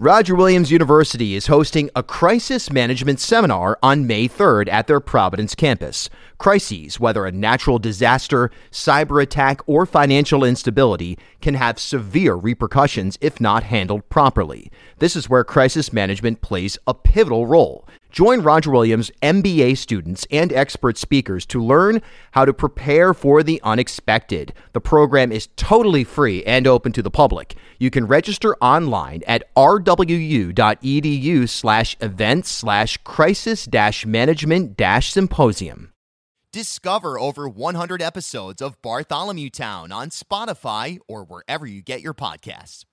Roger 0.00 0.34
Williams 0.34 0.70
University 0.70 1.34
is 1.34 1.48
hosting 1.48 1.90
a 1.94 2.02
crisis 2.02 2.72
management 2.72 3.20
seminar 3.20 3.78
on 3.82 4.06
May 4.06 4.26
3rd 4.26 4.66
at 4.72 4.86
their 4.86 4.98
Providence 4.98 5.54
campus. 5.54 6.08
Crises, 6.38 6.98
whether 6.98 7.26
a 7.26 7.32
natural 7.32 7.78
disaster, 7.78 8.50
cyber 8.70 9.22
attack, 9.22 9.60
or 9.66 9.84
financial 9.84 10.42
instability, 10.42 11.18
can 11.42 11.52
have 11.52 11.78
severe 11.78 12.34
repercussions 12.34 13.18
if 13.20 13.42
not 13.42 13.64
handled 13.64 14.08
properly. 14.08 14.72
This 15.00 15.14
is 15.14 15.28
where 15.28 15.44
crisis 15.44 15.92
management 15.92 16.40
plays 16.40 16.78
a 16.86 16.94
pivotal 16.94 17.46
role. 17.46 17.86
Join 18.10 18.40
Roger 18.40 18.72
Williams 18.72 19.10
MBA 19.22 19.76
students 19.76 20.26
and 20.32 20.52
expert 20.52 20.98
speakers 20.98 21.46
to 21.46 21.62
learn 21.62 22.02
how 22.32 22.44
to 22.44 22.52
prepare 22.52 23.14
for 23.14 23.42
the 23.44 23.60
unexpected. 23.62 24.52
The 24.72 24.80
program 24.80 25.30
is 25.30 25.48
totally 25.56 26.02
free 26.02 26.44
and 26.44 26.66
open 26.66 26.90
to 26.92 27.02
the 27.02 27.10
public. 27.10 27.54
You 27.78 27.90
can 27.90 28.06
register 28.06 28.56
online 28.56 29.22
at 29.26 29.44
rwu.edu 29.54 31.48
slash 31.48 31.96
events 32.00 32.48
slash 32.48 32.96
crisis 32.98 33.64
dash 33.64 34.04
management 34.04 34.76
dash 34.76 35.12
symposium. 35.12 35.92
Discover 36.52 37.16
over 37.16 37.48
100 37.48 38.02
episodes 38.02 38.60
of 38.60 38.82
Bartholomew 38.82 39.50
Town 39.50 39.92
on 39.92 40.10
Spotify 40.10 40.98
or 41.06 41.22
wherever 41.22 41.64
you 41.64 41.80
get 41.80 42.00
your 42.00 42.14
podcasts. 42.14 42.84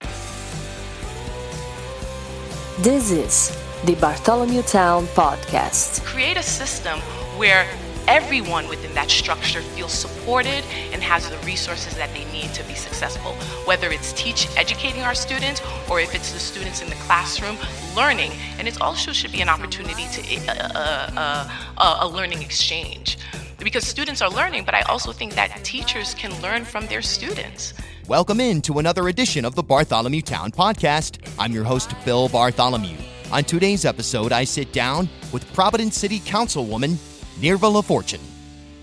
This 2.84 3.09
is 3.09 3.66
the 3.86 3.95
Bartholomew 3.95 4.63
Town 4.63 5.05
Podcast. 5.08 6.04
Create 6.04 6.35
a 6.35 6.44
system 6.44 6.99
where 7.38 7.68
everyone 8.08 8.68
within 8.70 8.94
that 8.95 9.12
structure 9.12 9.62
feels 9.62 9.94
supported 9.94 10.63
and 10.91 11.04
has 11.04 11.30
the 11.30 11.38
resources 11.40 11.95
that 11.95 12.12
they 12.13 12.26
need 12.32 12.52
to 12.55 12.63
be 12.68 12.73
successful. 12.73 13.34
Whether 13.66 13.91
it's 13.91 14.13
teach 14.13 14.48
educating 14.58 15.04
our 15.04 15.13
students 15.13 15.62
or 15.90 15.99
if 15.99 16.16
it's 16.16 16.32
the 16.32 16.40
students 16.40 16.82
in 16.82 16.90
the 16.90 16.95
classroom 16.95 17.55
learning, 17.95 18.32
and 18.58 18.68
it 18.68 18.82
also 18.82 19.13
should 19.13 19.32
be 19.32 19.41
an 19.41 19.49
opportunity 19.49 20.07
to 20.12 20.52
uh, 20.52 21.12
uh, 21.16 21.49
uh, 21.77 21.98
a 22.01 22.07
learning 22.07 22.41
exchange 22.41 23.20
because 23.60 23.85
students 23.85 24.23
are 24.23 24.29
learning, 24.29 24.63
but 24.66 24.73
I 24.73 24.82
also 24.84 25.12
think 25.12 25.35
that 25.35 25.63
teachers 25.63 26.16
can 26.16 26.32
learn 26.41 26.66
from 26.66 26.88
their 26.88 27.04
students. 27.04 27.76
Welcome 28.07 28.40
in 28.40 28.62
to 28.63 28.79
another 28.79 29.07
edition 29.07 29.46
of 29.46 29.54
the 29.54 29.63
Bartholomew 29.63 30.21
Town 30.21 30.51
podcast. 30.51 31.20
I'm 31.38 31.51
your 31.51 31.63
host, 31.63 31.94
Bill 32.05 32.27
Bartholomew. 32.27 32.98
On 33.29 33.43
today's 33.43 33.83
episode, 33.83 34.31
I 34.31 34.45
sit 34.45 34.71
down 34.71 35.09
with 35.33 35.51
Providence 35.53 35.97
City 35.97 36.21
Councilwoman 36.21 36.93
Nirva 37.41 37.70
LaFortune. 37.70 38.21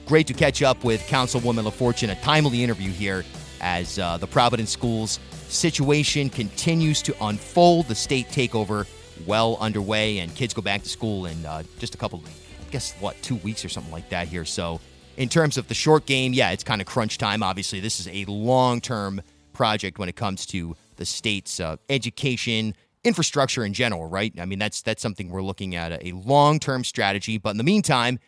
Great 0.04 0.26
to 0.26 0.34
catch 0.34 0.62
up 0.62 0.84
with 0.84 1.00
Councilwoman 1.06 1.64
LaFortune, 1.64 2.12
a 2.12 2.14
timely 2.16 2.62
interview 2.62 2.90
here 2.90 3.24
as 3.62 3.98
uh, 3.98 4.18
the 4.18 4.26
Providence 4.26 4.70
schools 4.70 5.18
situation 5.48 6.28
continues 6.28 7.00
to 7.00 7.16
unfold. 7.24 7.88
The 7.88 7.94
state 7.94 8.28
takeover 8.28 8.86
well 9.26 9.56
underway, 9.60 10.18
and 10.18 10.34
kids 10.34 10.52
go 10.52 10.60
back 10.60 10.82
to 10.82 10.90
school 10.90 11.24
in 11.24 11.46
uh, 11.46 11.62
just 11.78 11.94
a 11.94 11.98
couple, 11.98 12.22
I 12.26 12.70
guess, 12.70 12.92
what, 13.00 13.16
two 13.22 13.36
weeks 13.36 13.64
or 13.64 13.70
something 13.70 13.92
like 13.92 14.10
that 14.10 14.28
here. 14.28 14.44
So, 14.44 14.78
in 15.16 15.30
terms 15.30 15.56
of 15.56 15.68
the 15.68 15.74
short 15.74 16.04
game, 16.04 16.34
yeah, 16.34 16.50
it's 16.50 16.64
kind 16.64 16.82
of 16.82 16.86
crunch 16.86 17.16
time. 17.16 17.42
Obviously, 17.42 17.80
this 17.80 17.98
is 17.98 18.08
a 18.08 18.26
long 18.26 18.82
term 18.82 19.22
project 19.54 19.98
when 19.98 20.10
it 20.10 20.16
comes 20.16 20.44
to 20.46 20.76
the 20.96 21.06
state's 21.06 21.60
uh, 21.60 21.76
education 21.88 22.74
infrastructure 23.05 23.64
in 23.64 23.72
general, 23.74 24.06
right? 24.06 24.33
I 24.38 24.47
mean, 24.47 24.58
that's 24.58 24.83
that's 24.83 25.02
something 25.02 25.28
we're 25.28 25.42
looking 25.42 25.74
at 25.74 25.92
a 26.05 26.12
long 26.12 26.58
term 26.58 26.84
strategy. 26.84 27.38
But 27.38 27.50
in 27.50 27.58
the 27.58 27.64
meantime, 27.64 28.19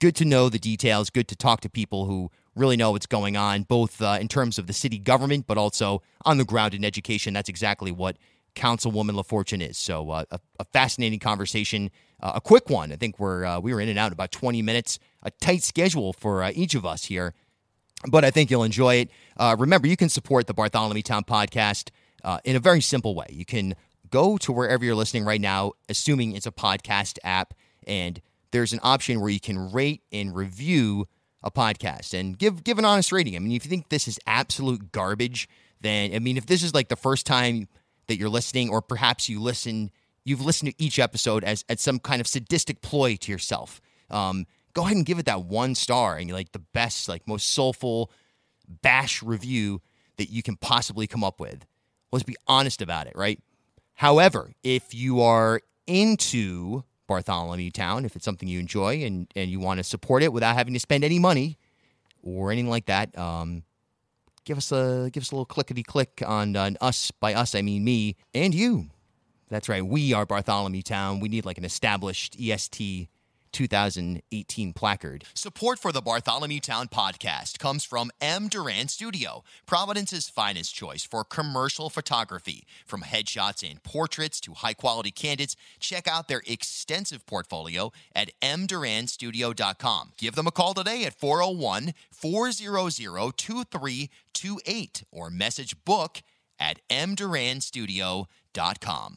good 0.00 0.16
to 0.16 0.24
know 0.24 0.48
the 0.48 0.58
details. 0.58 1.10
Good 1.10 1.28
to 1.28 1.36
talk 1.36 1.60
to 1.62 1.70
people 1.70 2.06
who 2.06 2.30
really 2.56 2.76
know 2.76 2.90
what's 2.90 3.06
going 3.06 3.36
on, 3.36 3.62
both 3.62 4.02
uh, 4.02 4.18
in 4.20 4.28
terms 4.28 4.58
of 4.58 4.66
the 4.66 4.72
city 4.72 4.98
government, 4.98 5.46
but 5.46 5.56
also 5.56 6.02
on 6.24 6.38
the 6.38 6.44
ground 6.44 6.74
in 6.74 6.84
education. 6.84 7.32
That's 7.32 7.48
exactly 7.48 7.92
what 7.92 8.16
Councilwoman 8.54 9.12
LaFortune 9.12 9.66
is. 9.68 9.78
So 9.78 10.10
uh, 10.10 10.24
a, 10.30 10.40
a, 10.58 10.64
fascinating 10.64 11.20
conversation, 11.20 11.90
uh, 12.20 12.32
a 12.34 12.40
quick 12.40 12.68
one. 12.68 12.92
I 12.92 12.96
think 12.96 13.18
we're 13.18 13.44
uh, 13.44 13.60
we 13.60 13.72
were 13.72 13.80
in 13.80 13.88
and 13.88 13.98
out 13.98 14.08
in 14.08 14.12
about 14.12 14.32
20 14.32 14.60
minutes. 14.62 14.98
A 15.22 15.30
tight 15.30 15.62
schedule 15.62 16.12
for 16.12 16.42
uh, 16.42 16.50
each 16.54 16.74
of 16.74 16.84
us 16.84 17.04
here, 17.04 17.34
but 18.08 18.24
I 18.24 18.30
think 18.30 18.50
you'll 18.50 18.64
enjoy 18.64 18.96
it. 18.96 19.10
Uh, 19.36 19.54
remember, 19.58 19.86
you 19.86 19.96
can 19.96 20.08
support 20.08 20.46
the 20.46 20.54
Bartholomew 20.54 21.02
Town 21.02 21.24
podcast 21.24 21.90
in 22.44 22.56
a 22.56 22.60
very 22.60 22.80
simple 22.80 23.14
way. 23.14 23.26
You 23.30 23.44
can 23.44 23.74
go 24.10 24.36
to 24.38 24.52
wherever 24.52 24.84
you're 24.84 24.94
listening 24.94 25.24
right 25.24 25.40
now, 25.40 25.72
assuming 25.88 26.34
it's 26.34 26.46
a 26.46 26.52
podcast 26.52 27.18
app, 27.24 27.54
and 27.86 28.20
there's 28.50 28.72
an 28.72 28.80
option 28.82 29.20
where 29.20 29.30
you 29.30 29.40
can 29.40 29.72
rate 29.72 30.02
and 30.12 30.34
review 30.34 31.06
a 31.42 31.50
podcast 31.50 32.18
and 32.18 32.38
give 32.38 32.64
give 32.64 32.78
an 32.78 32.84
honest 32.84 33.12
rating. 33.12 33.36
I 33.36 33.38
mean, 33.38 33.52
if 33.52 33.64
you 33.64 33.70
think 33.70 33.88
this 33.88 34.06
is 34.06 34.18
absolute 34.26 34.92
garbage, 34.92 35.48
then 35.80 36.14
I 36.14 36.18
mean, 36.18 36.36
if 36.36 36.46
this 36.46 36.62
is 36.62 36.74
like 36.74 36.88
the 36.88 36.96
first 36.96 37.26
time 37.26 37.68
that 38.08 38.16
you're 38.16 38.28
listening, 38.28 38.68
or 38.68 38.82
perhaps 38.82 39.28
you 39.28 39.40
listen, 39.40 39.90
you've 40.24 40.44
listened 40.44 40.72
to 40.72 40.82
each 40.82 40.98
episode 40.98 41.44
as 41.44 41.64
as 41.68 41.80
some 41.80 41.98
kind 41.98 42.20
of 42.20 42.26
sadistic 42.26 42.82
ploy 42.82 43.16
to 43.16 43.32
yourself. 43.32 43.80
Um, 44.10 44.46
go 44.74 44.82
ahead 44.82 44.96
and 44.96 45.06
give 45.06 45.18
it 45.18 45.26
that 45.26 45.44
one 45.44 45.74
star 45.74 46.16
and 46.16 46.30
like 46.30 46.52
the 46.52 46.58
best, 46.58 47.08
like 47.08 47.26
most 47.26 47.50
soulful 47.50 48.10
bash 48.82 49.22
review 49.22 49.80
that 50.16 50.30
you 50.30 50.42
can 50.42 50.56
possibly 50.56 51.06
come 51.06 51.24
up 51.24 51.40
with. 51.40 51.64
Let's 52.12 52.24
be 52.24 52.36
honest 52.46 52.82
about 52.82 53.06
it, 53.06 53.14
right? 53.16 53.40
However, 54.00 54.52
if 54.62 54.94
you 54.94 55.20
are 55.20 55.60
into 55.86 56.84
Bartholomew 57.06 57.70
Town, 57.70 58.06
if 58.06 58.16
it's 58.16 58.24
something 58.24 58.48
you 58.48 58.58
enjoy 58.58 59.04
and, 59.04 59.30
and 59.36 59.50
you 59.50 59.60
want 59.60 59.76
to 59.76 59.84
support 59.84 60.22
it 60.22 60.32
without 60.32 60.56
having 60.56 60.72
to 60.72 60.80
spend 60.80 61.04
any 61.04 61.18
money 61.18 61.58
or 62.22 62.50
anything 62.50 62.70
like 62.70 62.86
that, 62.86 63.18
um, 63.18 63.62
give 64.46 64.56
us 64.56 64.72
a 64.72 65.10
give 65.12 65.22
us 65.22 65.32
a 65.32 65.34
little 65.34 65.44
clickety 65.44 65.82
click 65.82 66.22
on, 66.26 66.56
on 66.56 66.78
us. 66.80 67.10
By 67.10 67.34
us, 67.34 67.54
I 67.54 67.60
mean 67.60 67.84
me 67.84 68.16
and 68.32 68.54
you. 68.54 68.88
That's 69.50 69.68
right. 69.68 69.84
We 69.84 70.14
are 70.14 70.24
Bartholomew 70.24 70.80
Town. 70.80 71.20
We 71.20 71.28
need 71.28 71.44
like 71.44 71.58
an 71.58 71.66
established 71.66 72.40
EST 72.40 73.06
2018 73.52 74.72
placard. 74.72 75.24
Support 75.34 75.78
for 75.78 75.92
the 75.92 76.00
Bartholomew 76.00 76.60
Town 76.60 76.88
podcast 76.88 77.58
comes 77.58 77.84
from 77.84 78.10
M. 78.20 78.48
Duran 78.48 78.88
Studio, 78.88 79.42
Providence's 79.66 80.28
finest 80.28 80.74
choice 80.74 81.04
for 81.04 81.24
commercial 81.24 81.90
photography. 81.90 82.64
From 82.86 83.02
headshots 83.02 83.68
and 83.68 83.82
portraits 83.82 84.40
to 84.40 84.54
high 84.54 84.74
quality 84.74 85.10
candidates, 85.10 85.56
check 85.78 86.08
out 86.08 86.28
their 86.28 86.42
extensive 86.46 87.26
portfolio 87.26 87.92
at 88.14 88.30
mduranstudio.com. 88.40 90.12
Give 90.18 90.34
them 90.34 90.46
a 90.46 90.52
call 90.52 90.74
today 90.74 91.04
at 91.04 91.18
401 91.18 91.94
400 92.10 93.36
2328 93.36 95.04
or 95.10 95.30
message 95.30 95.84
book 95.84 96.22
at 96.58 96.78
mduranstudio.com. 96.88 98.26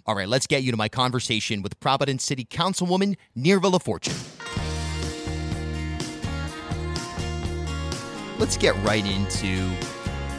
All 0.06 0.16
right, 0.16 0.28
let's 0.28 0.46
get 0.46 0.62
you 0.62 0.70
to 0.70 0.78
my 0.78 0.90
conversation 0.90 1.64
with 1.64 1.80
Providence 1.80 2.24
City 2.24 2.46
Councilwoman 2.46 3.16
Nirva 3.36 3.72
LaFortune. 3.72 4.14
Let's 8.40 8.58
get 8.58 8.76
right 8.84 9.04
into 9.04 9.72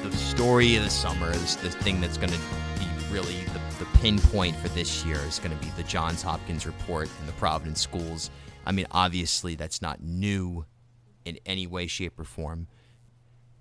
the 0.02 0.16
story 0.16 0.76
of 0.76 0.84
the 0.84 0.90
summer. 0.90 1.32
This 1.32 1.56
the 1.56 1.70
thing 1.70 2.00
that's 2.00 2.18
going 2.18 2.32
to 2.32 2.38
be 2.78 2.86
really 3.10 3.40
the, 3.46 3.60
the 3.80 3.98
pinpoint 3.98 4.54
for 4.56 4.68
this 4.68 5.04
year 5.04 5.18
is 5.26 5.40
going 5.40 5.56
to 5.58 5.64
be 5.64 5.72
the 5.72 5.82
Johns 5.84 6.22
Hopkins 6.22 6.64
report 6.64 7.08
in 7.20 7.26
the 7.26 7.32
Providence 7.32 7.80
schools. 7.80 8.30
I 8.64 8.70
mean, 8.70 8.86
obviously, 8.92 9.56
that's 9.56 9.82
not 9.82 10.02
new 10.02 10.66
in 11.24 11.38
any 11.46 11.66
way, 11.66 11.88
shape, 11.88 12.16
or 12.18 12.24
form. 12.24 12.68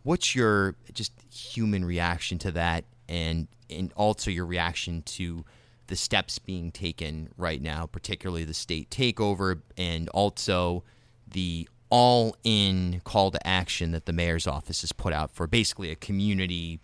What's 0.04 0.36
your 0.36 0.76
just 0.94 1.14
human 1.32 1.84
reaction 1.86 2.38
to 2.40 2.52
that? 2.52 2.86
and 3.10 3.48
and 3.78 3.92
also 3.96 4.32
your 4.32 4.46
reaction 4.46 5.02
to 5.04 5.46
the 5.88 5.96
steps 5.96 6.40
being 6.40 6.72
taken 6.72 7.30
right 7.38 7.62
now, 7.62 7.86
particularly 7.86 8.46
the 8.46 8.54
state 8.54 8.90
takeover, 8.90 9.62
and 9.78 10.10
also 10.10 10.84
the 11.28 11.68
all 11.90 12.36
in 12.44 13.02
call 13.04 13.30
to 13.30 13.48
action 13.48 13.92
that 13.92 14.06
the 14.06 14.14
mayor's 14.14 14.48
office 14.48 14.82
has 14.82 14.92
put 14.92 15.14
out 15.14 15.30
for 15.32 15.46
basically 15.46 15.92
a 15.92 15.96
community 15.96 16.80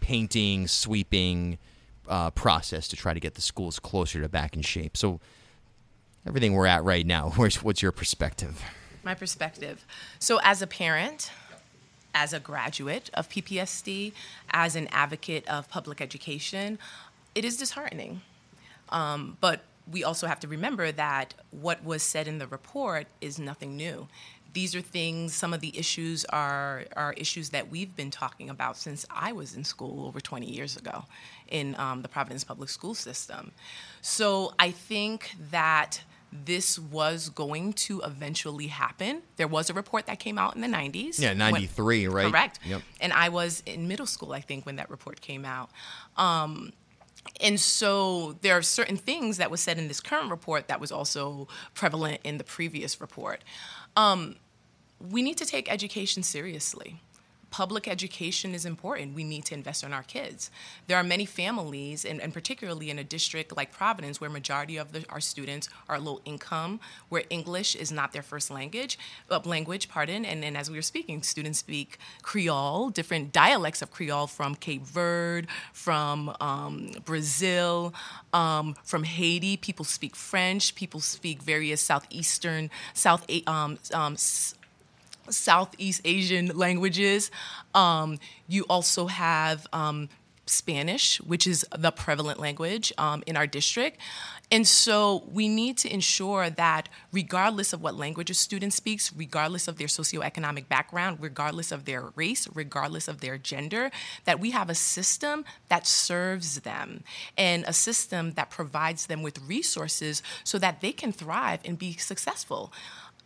painting, 0.00 0.66
sweeping 0.66 1.58
uh, 2.08 2.30
process 2.30 2.88
to 2.88 2.96
try 2.96 3.14
to 3.14 3.20
get 3.20 3.34
the 3.34 3.42
schools 3.42 3.78
closer 3.78 4.20
to 4.20 4.28
back 4.28 4.56
in 4.56 4.62
shape. 4.62 4.96
So, 4.96 5.20
everything 6.26 6.54
we're 6.54 6.66
at 6.66 6.82
right 6.82 7.06
now, 7.06 7.30
what's 7.36 7.82
your 7.82 7.92
perspective? 7.92 8.60
My 9.04 9.14
perspective. 9.14 9.86
So, 10.18 10.40
as 10.42 10.62
a 10.62 10.66
parent, 10.66 11.30
as 12.14 12.32
a 12.32 12.40
graduate 12.40 13.10
of 13.14 13.28
PPSD, 13.28 14.12
as 14.50 14.76
an 14.76 14.88
advocate 14.88 15.46
of 15.48 15.68
public 15.68 16.00
education, 16.00 16.78
it 17.34 17.44
is 17.44 17.56
disheartening. 17.56 18.22
Um, 18.88 19.36
but 19.40 19.62
we 19.90 20.04
also 20.04 20.26
have 20.26 20.40
to 20.40 20.48
remember 20.48 20.92
that 20.92 21.34
what 21.50 21.84
was 21.84 22.02
said 22.02 22.28
in 22.28 22.38
the 22.38 22.46
report 22.46 23.06
is 23.20 23.38
nothing 23.38 23.76
new. 23.76 24.08
These 24.52 24.74
are 24.74 24.80
things, 24.80 25.32
some 25.32 25.54
of 25.54 25.60
the 25.60 25.76
issues 25.78 26.24
are, 26.26 26.84
are 26.96 27.12
issues 27.12 27.50
that 27.50 27.70
we've 27.70 27.94
been 27.94 28.10
talking 28.10 28.50
about 28.50 28.76
since 28.76 29.06
I 29.08 29.32
was 29.32 29.54
in 29.54 29.62
school 29.62 30.06
over 30.06 30.20
20 30.20 30.46
years 30.50 30.76
ago 30.76 31.04
in 31.48 31.76
um, 31.78 32.02
the 32.02 32.08
Providence 32.08 32.42
Public 32.42 32.68
School 32.68 32.94
System. 32.94 33.52
So 34.02 34.52
I 34.58 34.72
think 34.72 35.36
that 35.52 36.02
this 36.32 36.78
was 36.78 37.28
going 37.28 37.72
to 37.72 38.00
eventually 38.02 38.68
happen. 38.68 39.22
There 39.36 39.48
was 39.48 39.70
a 39.70 39.74
report 39.74 40.06
that 40.06 40.18
came 40.20 40.38
out 40.38 40.54
in 40.54 40.60
the 40.60 40.68
90s. 40.68 41.18
Yeah, 41.18 41.34
93, 41.34 42.06
when, 42.06 42.16
right? 42.16 42.30
Correct. 42.30 42.60
Yep. 42.64 42.82
And 43.00 43.12
I 43.12 43.28
was 43.28 43.62
in 43.66 43.88
middle 43.88 44.06
school, 44.06 44.32
I 44.32 44.40
think, 44.40 44.66
when 44.66 44.76
that 44.76 44.90
report 44.90 45.20
came 45.20 45.44
out. 45.44 45.70
Um, 46.16 46.72
and 47.40 47.58
so 47.58 48.36
there 48.40 48.56
are 48.56 48.62
certain 48.62 48.96
things 48.96 49.36
that 49.38 49.50
was 49.50 49.60
said 49.60 49.78
in 49.78 49.88
this 49.88 50.00
current 50.00 50.30
report 50.30 50.68
that 50.68 50.80
was 50.80 50.92
also 50.92 51.48
prevalent 51.74 52.20
in 52.24 52.38
the 52.38 52.44
previous 52.44 53.00
report. 53.00 53.42
Um, 53.96 54.36
we 55.00 55.22
need 55.22 55.36
to 55.38 55.46
take 55.46 55.70
education 55.70 56.22
seriously 56.22 57.00
public 57.50 57.88
education 57.88 58.54
is 58.54 58.64
important. 58.64 59.14
We 59.14 59.24
need 59.24 59.44
to 59.46 59.54
invest 59.54 59.82
in 59.82 59.92
our 59.92 60.02
kids. 60.02 60.50
There 60.86 60.96
are 60.96 61.02
many 61.02 61.24
families, 61.24 62.04
and, 62.04 62.20
and 62.20 62.32
particularly 62.32 62.90
in 62.90 62.98
a 62.98 63.04
district 63.04 63.56
like 63.56 63.72
Providence, 63.72 64.20
where 64.20 64.30
majority 64.30 64.76
of 64.76 64.92
the, 64.92 65.04
our 65.08 65.20
students 65.20 65.68
are 65.88 65.98
low 65.98 66.20
income, 66.24 66.80
where 67.08 67.24
English 67.30 67.74
is 67.74 67.90
not 67.90 68.12
their 68.12 68.22
first 68.22 68.50
language, 68.50 68.98
uh, 69.30 69.40
language, 69.44 69.88
pardon. 69.88 70.24
And, 70.24 70.50
as 70.56 70.68
we 70.68 70.76
were 70.76 70.82
speaking, 70.82 71.22
students 71.22 71.60
speak 71.60 71.98
Creole, 72.22 72.90
different 72.90 73.32
dialects 73.32 73.82
of 73.82 73.90
Creole 73.90 74.26
from 74.26 74.54
Cape 74.54 74.82
Verde, 74.82 75.46
from 75.72 76.34
um, 76.40 76.90
Brazil, 77.04 77.94
um, 78.32 78.74
from 78.84 79.04
Haiti. 79.04 79.56
People 79.56 79.84
speak 79.84 80.16
French. 80.16 80.74
People 80.74 81.00
speak 81.00 81.42
various 81.42 81.80
southeastern, 81.80 82.70
south 82.94 83.26
um, 83.46 83.78
um 83.94 84.16
Southeast 85.30 86.00
Asian 86.04 86.48
languages. 86.48 87.30
Um, 87.74 88.18
you 88.48 88.64
also 88.68 89.06
have 89.06 89.66
um, 89.72 90.08
Spanish, 90.50 91.18
which 91.20 91.46
is 91.46 91.64
the 91.76 91.90
prevalent 91.90 92.40
language 92.40 92.92
um, 92.98 93.22
in 93.26 93.36
our 93.36 93.46
district. 93.46 93.98
And 94.52 94.66
so 94.66 95.22
we 95.32 95.48
need 95.48 95.78
to 95.78 95.92
ensure 95.92 96.50
that 96.50 96.88
regardless 97.12 97.72
of 97.72 97.82
what 97.82 97.94
language 97.94 98.30
a 98.30 98.34
student 98.34 98.72
speaks, 98.72 99.12
regardless 99.12 99.68
of 99.68 99.78
their 99.78 99.86
socioeconomic 99.86 100.66
background, 100.68 101.18
regardless 101.20 101.70
of 101.70 101.84
their 101.84 102.06
race, 102.16 102.48
regardless 102.52 103.06
of 103.06 103.20
their 103.20 103.38
gender, 103.38 103.92
that 104.24 104.40
we 104.40 104.50
have 104.50 104.68
a 104.68 104.74
system 104.74 105.44
that 105.68 105.86
serves 105.86 106.60
them 106.60 107.04
and 107.38 107.64
a 107.68 107.72
system 107.72 108.32
that 108.32 108.50
provides 108.50 109.06
them 109.06 109.22
with 109.22 109.38
resources 109.46 110.20
so 110.42 110.58
that 110.58 110.80
they 110.80 110.92
can 110.92 111.12
thrive 111.12 111.60
and 111.64 111.78
be 111.78 111.92
successful. 111.92 112.72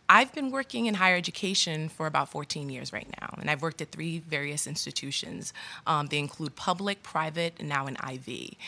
I've 0.09 0.35
been 0.35 0.51
working 0.51 0.85
in 0.85 0.95
higher 0.95 1.17
education 1.17 1.89
for 1.89 2.07
about 2.07 2.29
14 2.29 2.69
years 2.69 2.93
right 2.93 3.09
now, 3.21 3.35
and 3.39 3.51
I've 3.51 3.63
worked 3.63 3.81
at 3.81 3.91
three 3.91 4.19
various 4.19 4.67
institutions. 4.67 5.55
Um, 5.87 6.09
they 6.09 6.19
include 6.19 6.57
public, 6.57 7.03
private, 7.03 7.55
and 7.59 7.69
now 7.69 7.87
an 7.87 7.97
Ivy. 8.01 8.59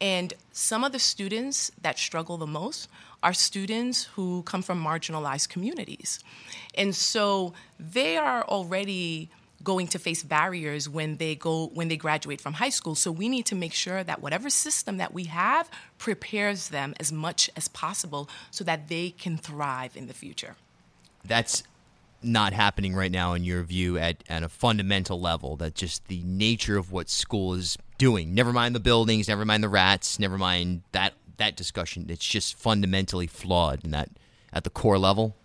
And 0.00 0.32
some 0.52 0.84
of 0.84 0.92
the 0.92 0.98
students 0.98 1.70
that 1.82 1.98
struggle 1.98 2.38
the 2.38 2.46
most 2.46 2.88
are 3.22 3.34
students 3.34 4.04
who 4.04 4.42
come 4.44 4.62
from 4.62 4.82
marginalized 4.82 5.50
communities. 5.50 6.18
And 6.74 6.94
so 6.94 7.52
they 7.78 8.16
are 8.16 8.42
already 8.44 9.28
going 9.62 9.88
to 9.88 9.98
face 9.98 10.22
barriers 10.22 10.88
when 10.88 11.16
they 11.16 11.34
go 11.34 11.66
when 11.68 11.88
they 11.88 11.96
graduate 11.96 12.40
from 12.40 12.52
high 12.52 12.68
school 12.68 12.94
so 12.94 13.10
we 13.10 13.26
need 13.26 13.46
to 13.46 13.54
make 13.54 13.72
sure 13.72 14.04
that 14.04 14.20
whatever 14.20 14.50
system 14.50 14.98
that 14.98 15.14
we 15.14 15.24
have 15.24 15.68
prepares 15.96 16.68
them 16.68 16.94
as 17.00 17.10
much 17.10 17.50
as 17.56 17.66
possible 17.68 18.28
so 18.50 18.62
that 18.62 18.88
they 18.88 19.10
can 19.10 19.36
thrive 19.38 19.96
in 19.96 20.06
the 20.06 20.12
future 20.12 20.56
that's 21.26 21.62
not 22.22 22.52
happening 22.52 22.94
right 22.94 23.12
now 23.12 23.34
in 23.34 23.44
your 23.44 23.62
view 23.62 23.98
at, 23.98 24.24
at 24.28 24.42
a 24.42 24.48
fundamental 24.48 25.20
level 25.20 25.56
that 25.56 25.74
just 25.74 26.06
the 26.08 26.22
nature 26.24 26.76
of 26.76 26.90
what 26.90 27.08
school 27.08 27.54
is 27.54 27.78
doing. 27.98 28.34
Never 28.34 28.52
mind 28.52 28.74
the 28.74 28.80
buildings 28.80 29.28
never 29.28 29.44
mind 29.44 29.62
the 29.62 29.68
rats 29.68 30.18
never 30.18 30.38
mind 30.38 30.82
that 30.92 31.14
that 31.36 31.56
discussion. 31.56 32.06
It's 32.08 32.24
just 32.24 32.56
fundamentally 32.56 33.26
flawed 33.26 33.84
in 33.84 33.90
that 33.90 34.10
at 34.52 34.64
the 34.64 34.70
core 34.70 34.98
level. 34.98 35.36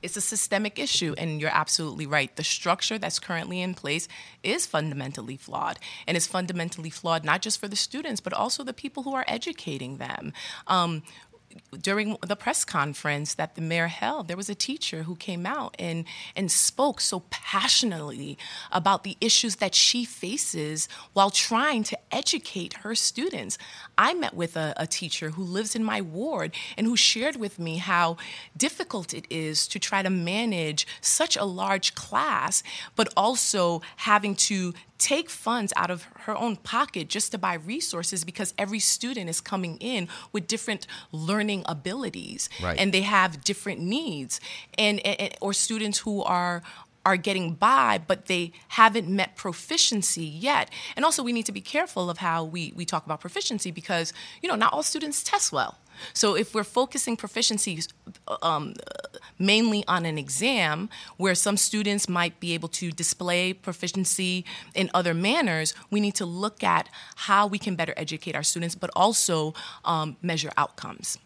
It's 0.00 0.16
a 0.16 0.20
systemic 0.20 0.80
issue 0.80 1.14
and 1.16 1.40
you're 1.40 1.54
absolutely 1.54 2.06
right. 2.06 2.34
The 2.34 2.42
structure 2.42 2.98
that's 2.98 3.20
currently 3.20 3.60
in 3.60 3.74
place 3.74 4.08
is 4.42 4.66
fundamentally 4.66 5.36
flawed 5.36 5.78
and 6.06 6.16
it's 6.16 6.26
fundamentally 6.26 6.90
flawed 6.90 7.24
not 7.24 7.40
just 7.40 7.60
for 7.60 7.68
the 7.68 7.76
students 7.76 8.20
but 8.20 8.32
also 8.32 8.64
the 8.64 8.72
people 8.72 9.04
who 9.04 9.14
are 9.14 9.24
educating 9.28 9.98
them. 9.98 10.32
Um, 10.66 11.02
during 11.80 12.16
the 12.26 12.36
press 12.36 12.64
conference 12.64 13.34
that 13.34 13.54
the 13.54 13.60
mayor 13.60 13.88
held, 13.88 14.28
there 14.28 14.36
was 14.36 14.50
a 14.50 14.54
teacher 14.54 15.04
who 15.04 15.16
came 15.16 15.46
out 15.46 15.74
and, 15.78 16.04
and 16.36 16.50
spoke 16.50 17.00
so 17.00 17.20
passionately 17.30 18.38
about 18.70 19.04
the 19.04 19.16
issues 19.20 19.56
that 19.56 19.74
she 19.74 20.04
faces 20.04 20.88
while 21.12 21.30
trying 21.30 21.82
to 21.84 21.98
educate 22.10 22.74
her 22.74 22.94
students. 22.94 23.58
I 23.96 24.14
met 24.14 24.34
with 24.34 24.56
a, 24.56 24.74
a 24.76 24.86
teacher 24.86 25.30
who 25.30 25.42
lives 25.42 25.74
in 25.74 25.84
my 25.84 26.00
ward 26.00 26.54
and 26.76 26.86
who 26.86 26.96
shared 26.96 27.36
with 27.36 27.58
me 27.58 27.78
how 27.78 28.16
difficult 28.56 29.14
it 29.14 29.26
is 29.30 29.66
to 29.68 29.78
try 29.78 30.02
to 30.02 30.10
manage 30.10 30.86
such 31.00 31.36
a 31.36 31.44
large 31.44 31.94
class, 31.94 32.62
but 32.96 33.12
also 33.16 33.82
having 33.96 34.34
to 34.34 34.74
take 35.02 35.28
funds 35.28 35.72
out 35.76 35.90
of 35.90 36.04
her 36.20 36.36
own 36.36 36.54
pocket 36.54 37.08
just 37.08 37.32
to 37.32 37.38
buy 37.38 37.54
resources 37.54 38.24
because 38.24 38.54
every 38.56 38.78
student 38.78 39.28
is 39.28 39.40
coming 39.40 39.76
in 39.78 40.08
with 40.30 40.46
different 40.46 40.86
learning 41.10 41.64
abilities 41.66 42.48
right. 42.62 42.78
and 42.78 42.94
they 42.94 43.00
have 43.02 43.42
different 43.42 43.80
needs 43.80 44.40
and, 44.78 45.00
and 45.00 45.36
or 45.40 45.52
students 45.52 45.98
who 45.98 46.22
are 46.22 46.62
are 47.04 47.16
getting 47.16 47.54
by, 47.54 47.98
but 48.06 48.26
they 48.26 48.52
haven't 48.68 49.08
met 49.08 49.34
proficiency 49.34 50.24
yet. 50.24 50.70
And 50.94 51.04
also, 51.04 51.20
we 51.20 51.32
need 51.32 51.46
to 51.46 51.52
be 51.52 51.60
careful 51.60 52.08
of 52.08 52.18
how 52.18 52.44
we, 52.44 52.72
we 52.76 52.84
talk 52.84 53.04
about 53.04 53.20
proficiency 53.20 53.72
because, 53.72 54.12
you 54.40 54.48
know, 54.48 54.54
not 54.54 54.72
all 54.72 54.84
students 54.84 55.24
test 55.24 55.50
well. 55.50 55.78
So 56.12 56.34
if 56.34 56.54
we're 56.54 56.64
focusing 56.64 57.16
proficiency 57.16 57.80
um, 58.42 58.74
mainly 59.38 59.84
on 59.88 60.06
an 60.06 60.18
exam, 60.18 60.88
where 61.16 61.34
some 61.34 61.56
students 61.56 62.08
might 62.08 62.38
be 62.40 62.54
able 62.54 62.68
to 62.68 62.90
display 62.92 63.52
proficiency 63.52 64.44
in 64.74 64.90
other 64.94 65.14
manners, 65.14 65.74
we 65.90 66.00
need 66.00 66.14
to 66.14 66.26
look 66.26 66.62
at 66.62 66.88
how 67.16 67.46
we 67.46 67.58
can 67.58 67.74
better 67.74 67.94
educate 67.96 68.34
our 68.34 68.42
students, 68.42 68.74
but 68.74 68.90
also 68.94 69.54
um, 69.84 70.16
measure 70.22 70.52
outcomes. 70.56 71.18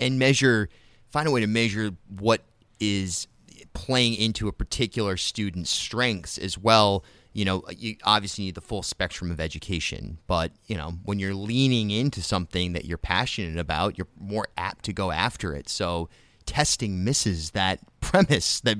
And 0.00 0.18
measure, 0.18 0.68
find 1.10 1.28
a 1.28 1.30
way 1.30 1.40
to 1.40 1.46
measure 1.46 1.92
what 2.08 2.42
is 2.80 3.28
playing 3.72 4.14
into 4.14 4.48
a 4.48 4.52
particular 4.52 5.16
student's 5.16 5.70
strengths 5.70 6.38
as 6.38 6.58
well 6.58 7.04
you 7.34 7.44
know, 7.44 7.64
you 7.76 7.96
obviously 8.04 8.44
need 8.44 8.54
the 8.54 8.60
full 8.60 8.84
spectrum 8.84 9.30
of 9.32 9.40
education, 9.40 10.18
but 10.28 10.52
you 10.66 10.76
know, 10.76 10.94
when 11.04 11.18
you're 11.18 11.34
leaning 11.34 11.90
into 11.90 12.22
something 12.22 12.72
that 12.72 12.84
you're 12.84 12.96
passionate 12.96 13.58
about, 13.58 13.98
you're 13.98 14.06
more 14.18 14.46
apt 14.56 14.84
to 14.84 14.92
go 14.92 15.10
after 15.10 15.52
it. 15.52 15.68
So 15.68 16.08
testing 16.46 17.04
misses 17.04 17.50
that 17.50 17.80
premise 18.00 18.60
that 18.60 18.78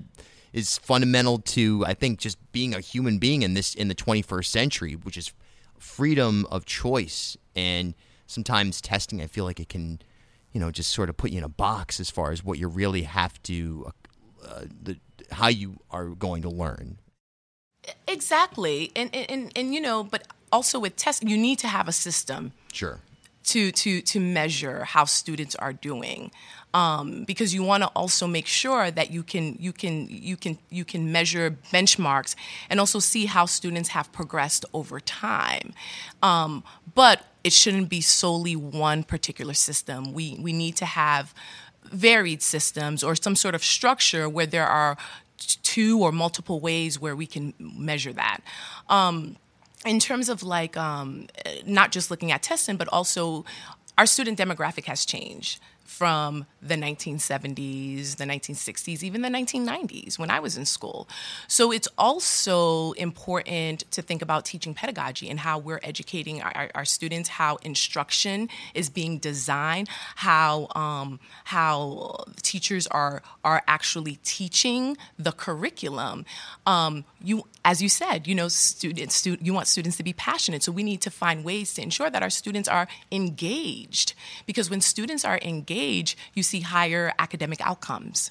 is 0.53 0.79
fundamental 0.79 1.39
to 1.41 1.85
I 1.85 1.95
think 1.95 2.21
just 2.21 2.39
being 2.53 2.75
a 2.75 2.81
human 2.81 3.19
being 3.19 3.43
in 3.43 3.55
this 3.55 3.75
in 3.75 3.89
the 3.89 3.95
21st 3.95 4.47
century, 4.47 4.93
which 4.95 5.17
is 5.17 5.33
freedom 5.81 6.47
of 6.49 6.65
choice 6.65 7.37
and 7.57 7.95
sometimes 8.29 8.81
testing 8.81 9.21
I 9.21 9.27
feel 9.27 9.45
like 9.45 9.59
it 9.59 9.69
can 9.69 9.99
you 10.53 10.61
know 10.61 10.71
just 10.71 10.91
sort 10.91 11.09
of 11.09 11.17
put 11.17 11.33
you 11.33 11.39
in 11.39 11.45
a 11.45 11.49
box 11.49 11.99
as 11.99 12.09
far 12.09 12.31
as 12.31 12.45
what 12.45 12.59
you 12.59 12.69
really 12.69 13.03
have 13.03 13.43
to 13.43 13.91
uh, 14.47 14.63
the 14.81 14.97
how 15.33 15.49
you 15.49 15.81
are 15.91 16.11
going 16.11 16.43
to 16.43 16.49
learn 16.49 16.99
Exactly, 18.15 18.93
and, 18.95 19.09
and 19.15 19.53
and 19.59 19.75
you 19.75 19.81
know, 19.81 20.05
but 20.05 20.23
also 20.53 20.79
with 20.79 20.95
testing, 20.97 21.29
you 21.29 21.37
need 21.37 21.59
to 21.59 21.69
have 21.69 21.87
a 21.89 21.93
system. 21.93 22.53
Sure. 22.73 23.01
To 23.53 23.73
to 23.83 24.01
to 24.13 24.21
measure 24.21 24.85
how 24.85 25.05
students 25.05 25.55
are 25.57 25.73
doing. 25.91 26.31
Um, 26.73 27.25
because 27.25 27.55
you 27.55 27.63
want 27.63 27.83
to 27.85 27.91
also 27.95 28.27
make 28.27 28.49
sure 28.49 28.91
that 28.91 29.11
you 29.11 29.23
can 29.23 29.57
you 29.61 29.73
can 29.73 29.95
you 30.09 30.37
can 30.37 30.59
you 30.71 30.85
can 30.85 31.13
measure 31.13 31.47
benchmarks 31.73 32.35
and 32.69 32.81
also 32.81 32.99
see 32.99 33.27
how 33.27 33.47
students 33.47 33.91
have 33.91 34.07
progressed 34.13 34.65
over 34.73 34.99
time. 35.01 35.73
Um, 36.23 36.65
but 36.95 37.17
it 37.45 37.53
shouldn't 37.53 37.89
be 37.89 38.01
solely 38.01 38.57
one 38.57 39.05
particular 39.05 39.55
system. 39.55 40.13
We 40.19 40.37
we 40.41 40.53
need 40.53 40.75
to 40.77 40.87
have 40.87 41.35
varied 41.93 42.43
systems 42.43 43.05
or 43.05 43.15
some 43.15 43.37
sort 43.37 43.55
of 43.55 43.63
structure 43.63 44.29
where 44.29 44.47
there 44.47 44.67
are 44.67 44.97
two 45.45 46.01
or 46.01 46.13
multiple 46.13 46.61
ways 46.61 47.01
where 47.01 47.17
we 47.17 47.27
can 47.27 47.55
measure 47.59 48.13
that. 48.13 48.41
Um, 48.89 49.37
in 49.85 49.99
terms 50.01 50.29
of 50.29 50.43
like 50.43 50.77
um, 50.77 51.27
not 51.67 51.93
just 51.93 52.11
looking 52.11 52.33
at 52.33 52.43
testing, 52.43 52.77
but 52.77 52.89
also 52.89 53.45
our 53.99 54.07
student 54.07 54.39
demographic 54.39 54.85
has 54.87 55.05
changed 55.05 55.61
from 55.85 56.47
the 56.63 56.75
1970s, 56.75 58.17
the 58.17 58.25
1960s, 58.25 59.03
even 59.03 59.23
the 59.23 59.29
1990s 59.29 60.19
when 60.19 60.31
I 60.31 60.41
was 60.41 60.57
in 60.57 60.65
school. 60.65 61.09
So 61.47 61.71
it's 61.71 61.89
also 61.99 62.93
important 62.93 63.91
to 63.93 64.03
think 64.03 64.23
about 64.23 64.45
teaching 64.45 64.75
pedagogy 64.75 65.29
and 65.29 65.41
how 65.41 65.59
we're 65.59 65.81
educating 65.83 66.43
our, 66.43 66.71
our 66.75 66.85
students, 66.85 67.29
how 67.29 67.57
instruction 67.57 68.49
is 68.75 68.89
being 68.89 69.19
designed, 69.19 69.89
how 70.17 70.69
um, 70.75 71.21
how 71.45 72.25
teachers 72.43 72.87
are 72.89 73.23
are 73.45 73.63
actually 73.69 74.19
teaching 74.25 74.97
the 75.19 75.33
curriculum. 75.33 76.25
Um, 76.67 77.05
you 77.23 77.45
as 77.65 77.81
you 77.81 77.89
said, 77.89 78.27
you 78.27 78.35
know, 78.35 78.49
students, 78.49 79.15
stu- 79.15 79.39
you 79.41 79.55
want 79.55 79.69
students 79.69 79.97
to 79.97 80.03
be 80.03 80.13
passionate. 80.13 80.63
So 80.63 80.71
we 80.71 80.83
need 80.83 81.01
to 81.01 81.11
find 81.11 81.45
ways 81.45 81.73
to 81.75 81.83
ensure 81.83 82.11
that 82.11 82.23
our 82.23 82.29
students 82.29 82.69
are 82.69 82.87
engaged. 83.11 84.13
Because 84.45 84.69
when 84.69 84.83
students 84.83 85.25
are 85.25 85.39
engaged, 85.41 85.74
engage, 85.75 86.17
you 86.35 86.43
see 86.43 86.61
higher 86.61 87.13
academic 87.19 87.61
outcomes. 87.61 88.31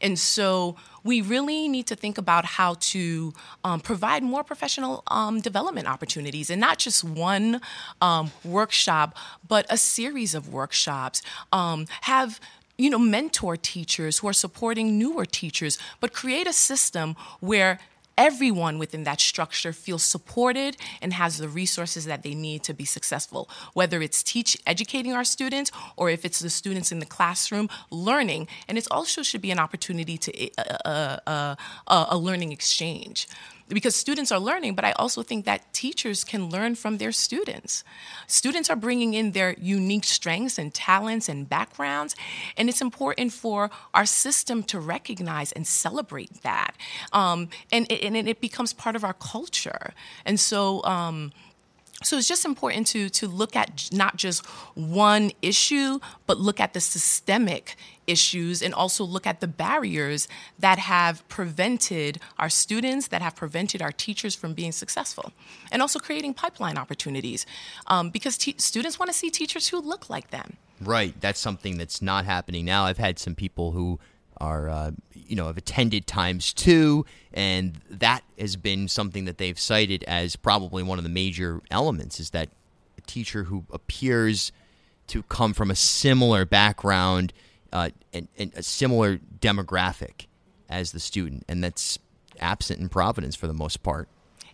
And 0.00 0.18
so 0.18 0.76
we 1.04 1.20
really 1.20 1.68
need 1.68 1.86
to 1.86 1.94
think 1.94 2.18
about 2.18 2.44
how 2.44 2.74
to 2.80 3.32
um, 3.62 3.80
provide 3.80 4.22
more 4.22 4.42
professional 4.42 5.02
um, 5.06 5.40
development 5.40 5.86
opportunities 5.86 6.50
and 6.50 6.60
not 6.60 6.78
just 6.78 7.04
one 7.04 7.60
um, 8.00 8.32
workshop, 8.44 9.16
but 9.46 9.66
a 9.70 9.76
series 9.76 10.34
of 10.34 10.52
workshops. 10.52 11.22
Um, 11.52 11.86
have 12.02 12.40
you 12.76 12.88
know, 12.88 12.98
mentor 12.98 13.58
teachers 13.58 14.18
who 14.18 14.28
are 14.28 14.32
supporting 14.32 14.98
newer 14.98 15.26
teachers, 15.26 15.78
but 16.00 16.14
create 16.14 16.46
a 16.46 16.52
system 16.52 17.14
where 17.40 17.78
everyone 18.20 18.78
within 18.78 19.04
that 19.04 19.18
structure 19.18 19.72
feels 19.72 20.02
supported 20.02 20.76
and 21.00 21.14
has 21.14 21.38
the 21.38 21.48
resources 21.48 22.04
that 22.04 22.22
they 22.22 22.34
need 22.34 22.62
to 22.62 22.74
be 22.74 22.84
successful. 22.84 23.48
Whether 23.72 24.02
it's 24.02 24.22
teach 24.22 24.58
educating 24.66 25.14
our 25.14 25.24
students 25.24 25.72
or 25.96 26.10
if 26.10 26.26
it's 26.26 26.40
the 26.40 26.50
students 26.50 26.92
in 26.92 26.98
the 26.98 27.06
classroom 27.06 27.70
learning. 27.90 28.46
And 28.68 28.76
it 28.76 28.86
also 28.90 29.22
should 29.22 29.40
be 29.40 29.50
an 29.50 29.58
opportunity 29.58 30.18
to 30.18 30.30
uh, 30.58 31.16
uh, 31.26 31.54
uh, 31.86 32.06
a 32.10 32.18
learning 32.18 32.52
exchange 32.52 33.26
because 33.70 33.94
students 33.94 34.30
are 34.30 34.38
learning, 34.38 34.74
but 34.74 34.84
I 34.84 34.92
also 34.92 35.22
think 35.22 35.44
that 35.44 35.72
teachers 35.72 36.24
can 36.24 36.50
learn 36.50 36.74
from 36.74 36.98
their 36.98 37.12
students. 37.12 37.84
Students 38.26 38.68
are 38.70 38.76
bringing 38.76 39.14
in 39.14 39.32
their 39.32 39.54
unique 39.58 40.04
strengths 40.04 40.58
and 40.58 40.72
talents 40.74 41.28
and 41.28 41.48
backgrounds, 41.48 42.14
and 42.56 42.68
it's 42.68 42.80
important 42.80 43.32
for 43.32 43.70
our 43.94 44.06
system 44.06 44.62
to 44.64 44.78
recognize 44.78 45.52
and 45.52 45.66
celebrate 45.66 46.42
that. 46.42 46.76
Um, 47.12 47.48
and, 47.72 47.90
and 47.90 48.16
it 48.16 48.40
becomes 48.40 48.72
part 48.72 48.96
of 48.96 49.04
our 49.04 49.14
culture. 49.14 49.94
And 50.24 50.38
so, 50.38 50.82
um, 50.84 51.32
so 52.02 52.16
it's 52.16 52.28
just 52.28 52.44
important 52.44 52.86
to 52.88 53.08
to 53.10 53.26
look 53.28 53.54
at 53.56 53.88
not 53.92 54.16
just 54.16 54.44
one 54.74 55.32
issue, 55.42 55.98
but 56.26 56.38
look 56.38 56.60
at 56.60 56.72
the 56.72 56.80
systemic 56.80 57.76
issues 58.06 58.62
and 58.62 58.74
also 58.74 59.04
look 59.04 59.26
at 59.26 59.40
the 59.40 59.46
barriers 59.46 60.26
that 60.58 60.78
have 60.78 61.26
prevented 61.28 62.18
our 62.38 62.48
students, 62.48 63.08
that 63.08 63.22
have 63.22 63.36
prevented 63.36 63.80
our 63.82 63.92
teachers 63.92 64.34
from 64.34 64.54
being 64.54 64.72
successful, 64.72 65.32
and 65.70 65.82
also 65.82 65.98
creating 65.98 66.34
pipeline 66.34 66.78
opportunities 66.78 67.46
um, 67.86 68.10
because 68.10 68.34
students 68.56 68.98
want 68.98 69.10
to 69.10 69.16
see 69.16 69.30
teachers 69.30 69.68
who 69.68 69.80
look 69.80 70.10
like 70.10 70.30
them. 70.30 70.56
Right, 70.80 71.14
that's 71.20 71.38
something 71.38 71.76
that's 71.76 72.00
not 72.00 72.24
happening 72.24 72.64
now. 72.64 72.84
I've 72.84 72.98
had 72.98 73.18
some 73.18 73.34
people 73.34 73.72
who 73.72 74.00
are 74.40 74.68
uh, 74.68 74.90
you 75.14 75.36
know 75.36 75.46
have 75.46 75.56
attended 75.56 76.06
times 76.06 76.52
two, 76.52 77.04
and 77.32 77.80
that 77.90 78.22
has 78.38 78.56
been 78.56 78.88
something 78.88 79.24
that 79.26 79.38
they've 79.38 79.58
cited 79.58 80.04
as 80.04 80.36
probably 80.36 80.82
one 80.82 80.98
of 80.98 81.04
the 81.04 81.10
major 81.10 81.60
elements 81.70 82.18
is 82.18 82.30
that 82.30 82.48
a 82.98 83.00
teacher 83.02 83.44
who 83.44 83.64
appears 83.70 84.52
to 85.08 85.22
come 85.24 85.52
from 85.52 85.70
a 85.70 85.74
similar 85.74 86.44
background 86.44 87.32
uh, 87.72 87.90
and, 88.12 88.28
and 88.38 88.52
a 88.54 88.62
similar 88.62 89.18
demographic 89.40 90.26
as 90.68 90.92
the 90.92 91.00
student, 91.00 91.44
and 91.48 91.62
that's 91.62 91.98
absent 92.38 92.80
in 92.80 92.88
Providence 92.88 93.36
for 93.36 93.46
the 93.46 93.52
most 93.52 93.82
part. 93.82 94.08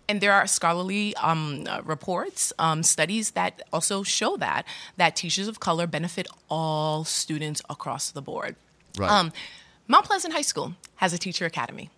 And 0.08 0.20
there 0.20 0.32
are 0.32 0.46
scholarly 0.46 1.14
um, 1.16 1.66
uh, 1.68 1.82
reports, 1.84 2.52
um, 2.58 2.82
studies 2.82 3.32
that 3.32 3.62
also 3.72 4.02
show 4.02 4.36
that 4.36 4.64
that 4.96 5.16
teachers 5.16 5.48
of 5.48 5.58
color 5.58 5.86
benefit 5.86 6.28
all 6.48 7.04
students 7.04 7.60
across 7.68 8.10
the 8.10 8.22
board. 8.22 8.54
Right. 8.96 9.10
Um, 9.10 9.32
Mount 9.88 10.04
Pleasant 10.04 10.34
High 10.34 10.42
School 10.42 10.74
has 10.96 11.12
a 11.12 11.18
teacher 11.18 11.46
academy. 11.46 11.90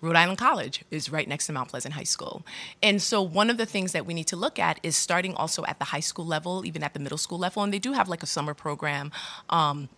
Rhode 0.00 0.16
Island 0.16 0.38
College 0.38 0.84
is 0.90 1.10
right 1.10 1.26
next 1.26 1.46
to 1.46 1.52
Mount 1.52 1.70
Pleasant 1.70 1.94
High 1.94 2.04
School. 2.04 2.44
And 2.82 3.00
so, 3.00 3.22
one 3.22 3.48
of 3.48 3.56
the 3.56 3.64
things 3.66 3.92
that 3.92 4.04
we 4.04 4.12
need 4.12 4.26
to 4.26 4.36
look 4.36 4.58
at 4.58 4.78
is 4.82 4.96
starting 4.96 5.34
also 5.34 5.64
at 5.64 5.78
the 5.78 5.86
high 5.86 6.00
school 6.00 6.26
level, 6.26 6.66
even 6.66 6.82
at 6.82 6.92
the 6.92 7.00
middle 7.00 7.16
school 7.16 7.38
level. 7.38 7.62
And 7.62 7.72
they 7.72 7.78
do 7.78 7.92
have 7.92 8.08
like 8.08 8.22
a 8.22 8.26
summer 8.26 8.52
program. 8.52 9.12
Um, 9.48 9.88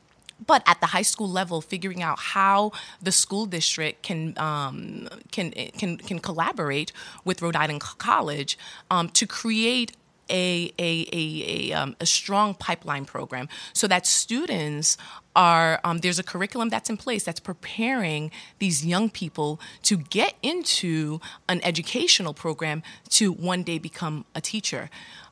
but 0.46 0.62
at 0.66 0.80
the 0.80 0.86
high 0.86 1.02
school 1.02 1.28
level, 1.28 1.60
figuring 1.60 2.02
out 2.02 2.18
how 2.18 2.72
the 3.00 3.10
school 3.10 3.46
district 3.46 4.02
can 4.02 4.36
um, 4.36 5.08
can 5.32 5.50
can 5.50 5.96
can 5.96 6.18
collaborate 6.18 6.92
with 7.24 7.40
Rhode 7.40 7.56
Island 7.56 7.80
College 7.80 8.58
um, 8.90 9.08
to 9.10 9.26
create 9.26 9.96
a, 10.28 10.72
a, 10.78 11.06
a, 11.12 11.70
a, 11.70 11.72
um, 11.72 11.96
a, 12.00 12.06
strong 12.06 12.54
pipeline 12.54 13.04
program 13.04 13.48
so 13.72 13.86
that 13.86 14.06
students 14.06 14.96
are 15.34 15.80
um, 15.84 15.98
there's 15.98 16.18
a 16.18 16.22
curriculum 16.22 16.68
that's 16.68 16.90
in 16.90 16.96
place 16.96 17.22
that's 17.24 17.40
preparing 17.40 18.30
these 18.58 18.84
young 18.84 19.10
people 19.10 19.60
to 19.82 19.96
get 19.96 20.34
into 20.42 21.20
an 21.48 21.60
educational 21.62 22.34
program 22.34 22.82
to 23.10 23.32
one 23.32 23.62
day 23.62 23.78
become 23.78 24.24
a 24.34 24.40
teacher. 24.40 24.90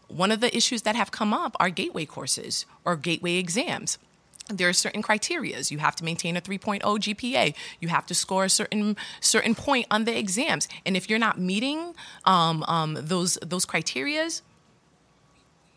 One 0.09 0.31
of 0.31 0.41
the 0.41 0.55
issues 0.55 0.83
that 0.83 0.95
have 0.95 1.11
come 1.11 1.33
up 1.33 1.57
are 1.59 1.71
gateway 1.71 2.05
courses 2.05 2.67
or 2.85 2.97
gateway 2.97 3.37
exams. 3.37 3.99
There 4.49 4.69
are 4.69 4.75
certain 4.75 5.03
criterias. 5.03 5.71
You 5.71 5.79
have 5.79 5.97
to 5.97 6.05
maintain 6.05 6.37
a 6.37 6.41
3.0 6.43 6.83
gpa 6.83 7.55
you 7.81 7.89
have 7.89 8.05
to 8.07 8.15
score 8.15 8.45
a 8.45 8.51
certain 8.51 8.97
certain 9.21 9.55
point 9.55 9.87
on 9.91 10.05
the 10.05 10.17
exams. 10.17 10.69
And 10.85 10.97
if 10.97 11.09
you're 11.09 11.19
not 11.19 11.41
meeting 11.41 11.95
um, 12.27 12.63
um, 12.65 12.99
those 13.01 13.39
those 13.41 13.65
criterias 13.65 14.43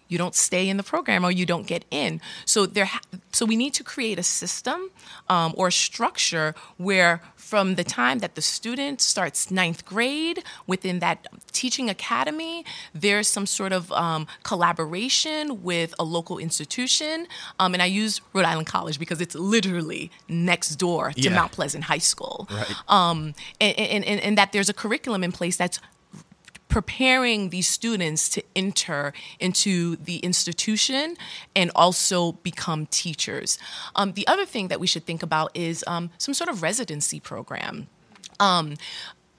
you 0.08 0.18
don't 0.18 0.36
stay 0.36 0.70
in 0.70 0.78
the 0.78 0.84
program 0.84 1.24
or 1.24 1.32
you 1.32 1.46
don't 1.46 1.68
get 1.68 1.86
in. 1.92 2.22
So 2.46 2.66
there, 2.66 2.86
ha- 2.86 3.02
so 3.32 3.46
we 3.46 3.56
need 3.56 3.74
to 3.76 3.84
create 3.84 4.20
a 4.20 4.24
system 4.24 4.90
um, 5.30 5.54
or 5.58 5.68
a 5.68 5.72
structure 5.72 6.56
where, 6.78 7.22
from 7.36 7.76
the 7.76 7.84
time 7.84 8.20
that 8.20 8.36
the 8.36 8.42
student 8.42 9.00
starts 9.02 9.50
ninth 9.50 9.86
grade 9.86 10.44
within 10.66 11.00
that 11.00 11.28
teaching 11.54 11.90
academy, 11.90 12.66
there's 12.94 13.28
some 13.28 13.46
sort 13.46 13.72
of 13.72 13.92
um, 13.94 14.28
collaboration 14.44 15.64
with 15.64 15.94
a 15.98 16.04
local 16.04 16.38
institution. 16.38 17.28
Um, 17.60 17.74
and 17.74 17.82
I 17.82 17.86
use 17.86 18.22
Rhode 18.34 18.46
Island 18.46 18.68
College 18.68 19.00
because 19.00 19.22
it's 19.22 19.36
literally 19.36 20.12
next 20.28 20.76
door 20.76 21.14
to 21.14 21.22
yeah. 21.22 21.36
Mount 21.36 21.52
Pleasant 21.54 21.86
High 21.86 22.00
School. 22.00 22.48
Right. 22.52 22.76
Um, 22.90 23.34
and, 23.62 23.78
and, 23.78 24.04
and, 24.04 24.20
and 24.20 24.38
that 24.38 24.52
there's 24.52 24.70
a 24.70 24.74
curriculum 24.74 25.24
in 25.24 25.32
place 25.32 25.56
that's 25.56 25.80
preparing 26.68 27.50
these 27.50 27.68
students 27.68 28.30
to 28.30 28.44
enter 28.56 29.14
into 29.40 29.96
the 29.98 30.18
institution 30.18 31.16
and 31.56 31.72
also 31.76 32.34
become 32.34 32.86
teachers. 32.88 33.58
Um, 33.96 34.14
the 34.14 34.28
other 34.28 34.46
thing 34.46 34.68
that 34.68 34.80
we 34.80 34.88
should 34.88 35.06
think 35.06 35.24
about 35.24 35.52
is 35.56 35.84
um, 35.88 36.10
some 36.18 36.34
sort 36.34 36.50
of 36.50 36.62
residency 36.62 37.20
program. 37.20 37.88
Um, 38.40 38.76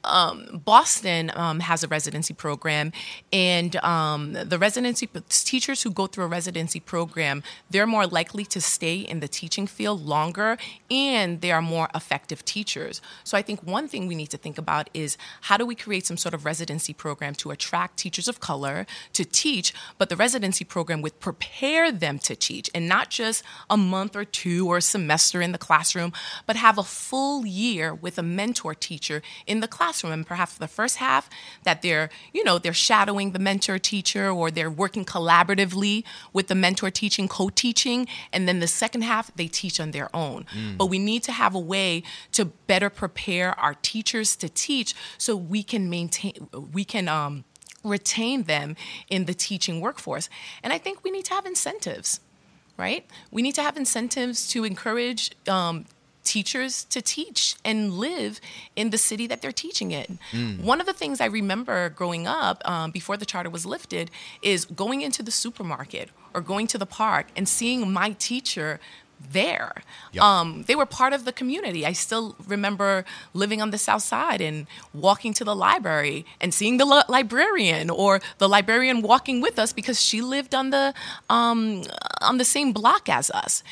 um, 0.05 0.63
Boston 0.65 1.31
um, 1.35 1.61
has 1.61 1.85
a 1.85 1.89
residency 1.89 2.33
program, 2.33 2.93
and 3.33 3.77
um, 3.77 4.33
the 4.33 4.59
residency 4.59 5.09
teachers 5.29 5.83
who 5.83 5.91
go 5.91 6.07
through 6.07 6.25
a 6.25 6.29
residency 6.29 6.81
program, 6.81 7.43
they're 7.71 7.87
more 7.87 8.07
likely 8.07 8.45
to 8.47 8.61
stay 8.61 8.97
in 8.97 9.21
the 9.21 9.29
teaching 9.29 9.67
field 9.67 10.05
longer, 10.05 10.57
and 10.91 11.41
they 11.41 11.51
are 11.51 11.63
more 11.63 11.89
effective 11.95 12.45
teachers. 12.45 13.03
So 13.25 13.37
I 13.37 13.43
think 13.43 13.63
one 13.63 13.89
thing 13.89 14.07
we 14.07 14.15
need 14.15 14.31
to 14.31 14.39
think 14.39 14.57
about 14.57 14.89
is 14.95 15.19
how 15.43 15.57
do 15.57 15.67
we 15.67 15.75
create 15.75 16.07
some 16.07 16.17
sort 16.17 16.35
of 16.35 16.45
residency 16.45 16.95
program 16.95 17.35
to 17.37 17.51
attract 17.51 17.99
teachers 17.99 18.29
of 18.29 18.41
color 18.41 18.87
to 19.13 19.25
teach, 19.25 19.75
but 19.99 20.09
the 20.09 20.17
residency 20.17 20.65
program 20.65 21.03
would 21.03 21.21
prepare 21.21 21.93
them 21.93 22.19
to 22.21 22.35
teach, 22.37 22.71
and 22.75 22.89
not 22.89 23.11
just 23.11 23.43
a 23.69 23.77
month 23.77 24.17
or 24.17 24.25
two 24.25 24.69
or 24.71 24.79
a 24.79 24.83
semester 24.83 25.43
in 25.43 25.53
the 25.53 25.59
classroom, 25.59 26.13
but 26.47 26.57
have 26.57 26.79
a 26.79 26.83
full 26.83 27.45
year 27.45 27.95
with 27.95 28.19
a 28.19 28.23
mentor 28.23 28.75
teacher 28.75 29.23
in 29.47 29.61
the 29.61 29.69
classroom 29.69 29.98
classroom 29.99 30.13
and 30.13 30.27
perhaps 30.27 30.55
the 30.55 30.69
first 30.69 30.97
half 30.97 31.29
that 31.65 31.83
they're 31.83 32.09
you 32.33 32.45
know 32.45 32.59
they're 32.59 32.73
shadowing 32.73 33.33
the 33.33 33.39
mentor 33.39 33.79
teacher 33.79 34.31
or 34.31 34.51
they're 34.51 34.71
working 34.71 35.05
collaboratively 35.05 36.05
with 36.33 36.47
the 36.49 36.55
mentor 36.55 36.91
teaching 36.91 37.29
co-teaching 37.29 38.07
and 38.33 38.47
then 38.47 38.61
the 38.61 38.67
second 38.67 39.03
half 39.03 39.35
they 39.37 39.49
teach 39.49 39.81
on 39.81 39.91
their 39.91 40.15
own 40.15 40.45
mm. 40.55 40.77
but 40.77 40.87
we 40.87 40.99
need 40.99 41.23
to 41.23 41.33
have 41.33 41.55
a 41.55 41.61
way 41.61 42.03
to 42.33 42.45
better 42.67 42.91
prepare 42.91 43.59
our 43.59 43.75
teachers 43.83 44.37
to 44.37 44.49
teach 44.49 44.95
so 45.19 45.37
we 45.37 45.63
can 45.63 45.91
maintain 45.91 46.49
we 46.73 46.85
can 46.85 47.09
um, 47.09 47.45
retain 47.85 48.45
them 48.45 48.77
in 49.09 49.25
the 49.25 49.35
teaching 49.35 49.81
workforce 49.81 50.29
and 50.63 50.73
i 50.73 50.79
think 50.79 51.03
we 51.05 51.11
need 51.11 51.25
to 51.25 51.35
have 51.35 51.47
incentives 51.47 52.21
right? 52.79 53.05
We 53.33 53.43
need 53.43 53.57
to 53.57 53.63
have 53.63 53.77
incentives 53.77 54.49
to 54.51 54.63
encourage 54.63 55.33
um, 55.49 55.87
teachers 56.29 56.85
to 56.85 57.01
teach 57.01 57.57
and 57.65 57.95
live 57.95 58.41
in 58.77 58.91
the 58.91 58.99
city 58.99 59.27
that 59.27 59.41
they're 59.41 59.61
teaching 59.67 59.91
in. 59.93 60.19
Mm. 60.33 60.63
One 60.63 60.81
of 60.81 60.87
the 60.87 60.93
things 60.93 61.21
I 61.21 61.27
remember 61.27 61.89
growing 61.91 62.27
up 62.27 62.57
um, 62.69 62.91
before 62.91 63.17
the 63.17 63.25
charter 63.25 63.51
was 63.51 63.65
lifted 63.65 64.11
is 64.43 64.65
going 64.67 65.01
into 65.01 65.23
the 65.23 65.31
supermarket 65.31 66.11
or 66.35 66.41
going 66.41 66.67
to 66.69 66.79
the 66.79 66.87
park 66.87 67.27
and 67.37 67.49
seeing 67.49 67.91
my 67.91 68.11
teacher 68.31 68.79
there. 69.33 69.73
Yep. 70.13 70.23
Um, 70.23 70.65
they 70.67 70.75
were 70.75 70.87
part 70.87 71.13
of 71.13 71.25
the 71.25 71.33
community. 71.33 71.85
I 71.85 71.93
still 71.93 72.37
remember 72.47 73.05
living 73.35 73.61
on 73.61 73.71
the 73.71 73.79
south 73.79 74.03
side 74.03 74.41
and 74.41 74.67
walking 74.95 75.33
to 75.35 75.45
the 75.45 75.57
library 75.57 76.25
and 76.41 76.55
seeing 76.55 76.77
the 76.79 76.85
li- 76.85 77.09
librarian 77.09 77.91
or 77.91 78.21
the 78.39 78.49
librarian 78.49 79.03
walking 79.03 79.41
with 79.41 79.59
us 79.59 79.73
because 79.73 80.01
she 80.01 80.21
lived 80.23 80.55
on 80.55 80.71
the 80.71 80.95
um, 81.29 81.83
on 82.21 82.39
the 82.39 82.45
same 82.45 82.73
block 82.73 83.09
as 83.09 83.31
us. 83.31 83.63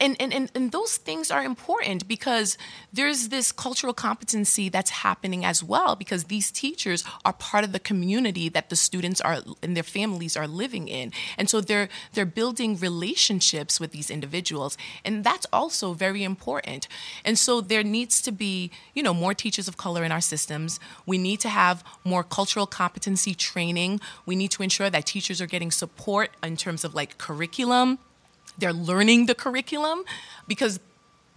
And, 0.00 0.16
and, 0.20 0.34
and, 0.34 0.50
and 0.54 0.72
those 0.72 0.96
things 0.96 1.30
are 1.30 1.44
important 1.44 2.08
because 2.08 2.58
there's 2.92 3.28
this 3.28 3.52
cultural 3.52 3.94
competency 3.94 4.68
that's 4.68 4.90
happening 4.90 5.44
as 5.44 5.62
well 5.62 5.94
because 5.94 6.24
these 6.24 6.50
teachers 6.50 7.04
are 7.24 7.32
part 7.32 7.62
of 7.62 7.70
the 7.72 7.78
community 7.78 8.48
that 8.48 8.70
the 8.70 8.76
students 8.76 9.20
are 9.20 9.38
and 9.62 9.76
their 9.76 9.84
families 9.84 10.36
are 10.36 10.48
living 10.48 10.88
in. 10.88 11.12
And 11.38 11.48
so 11.48 11.60
they're 11.60 11.88
they're 12.12 12.26
building 12.26 12.76
relationships 12.76 13.78
with 13.78 13.92
these 13.92 14.10
individuals 14.10 14.76
and 15.04 15.22
that's 15.22 15.46
also 15.52 15.92
very 15.92 16.24
important. 16.24 16.88
And 17.24 17.38
so 17.38 17.60
there 17.60 17.84
needs 17.84 18.20
to 18.22 18.32
be 18.32 18.72
you 18.94 19.02
know 19.02 19.14
more 19.14 19.32
teachers 19.32 19.68
of 19.68 19.76
color 19.76 20.02
in 20.02 20.10
our 20.10 20.20
systems. 20.20 20.80
We 21.06 21.18
need 21.18 21.38
to 21.40 21.48
have 21.48 21.84
more 22.02 22.24
cultural 22.24 22.66
competency 22.66 23.34
training. 23.34 24.00
We 24.26 24.34
need 24.34 24.50
to 24.52 24.64
ensure 24.64 24.90
that 24.90 25.06
teachers 25.06 25.40
are 25.40 25.46
getting 25.46 25.70
support 25.70 26.30
in 26.42 26.56
terms 26.56 26.82
of 26.84 26.94
like 26.96 27.16
curriculum 27.16 28.00
they're 28.58 28.72
learning 28.72 29.26
the 29.26 29.34
curriculum 29.34 30.04
because 30.46 30.80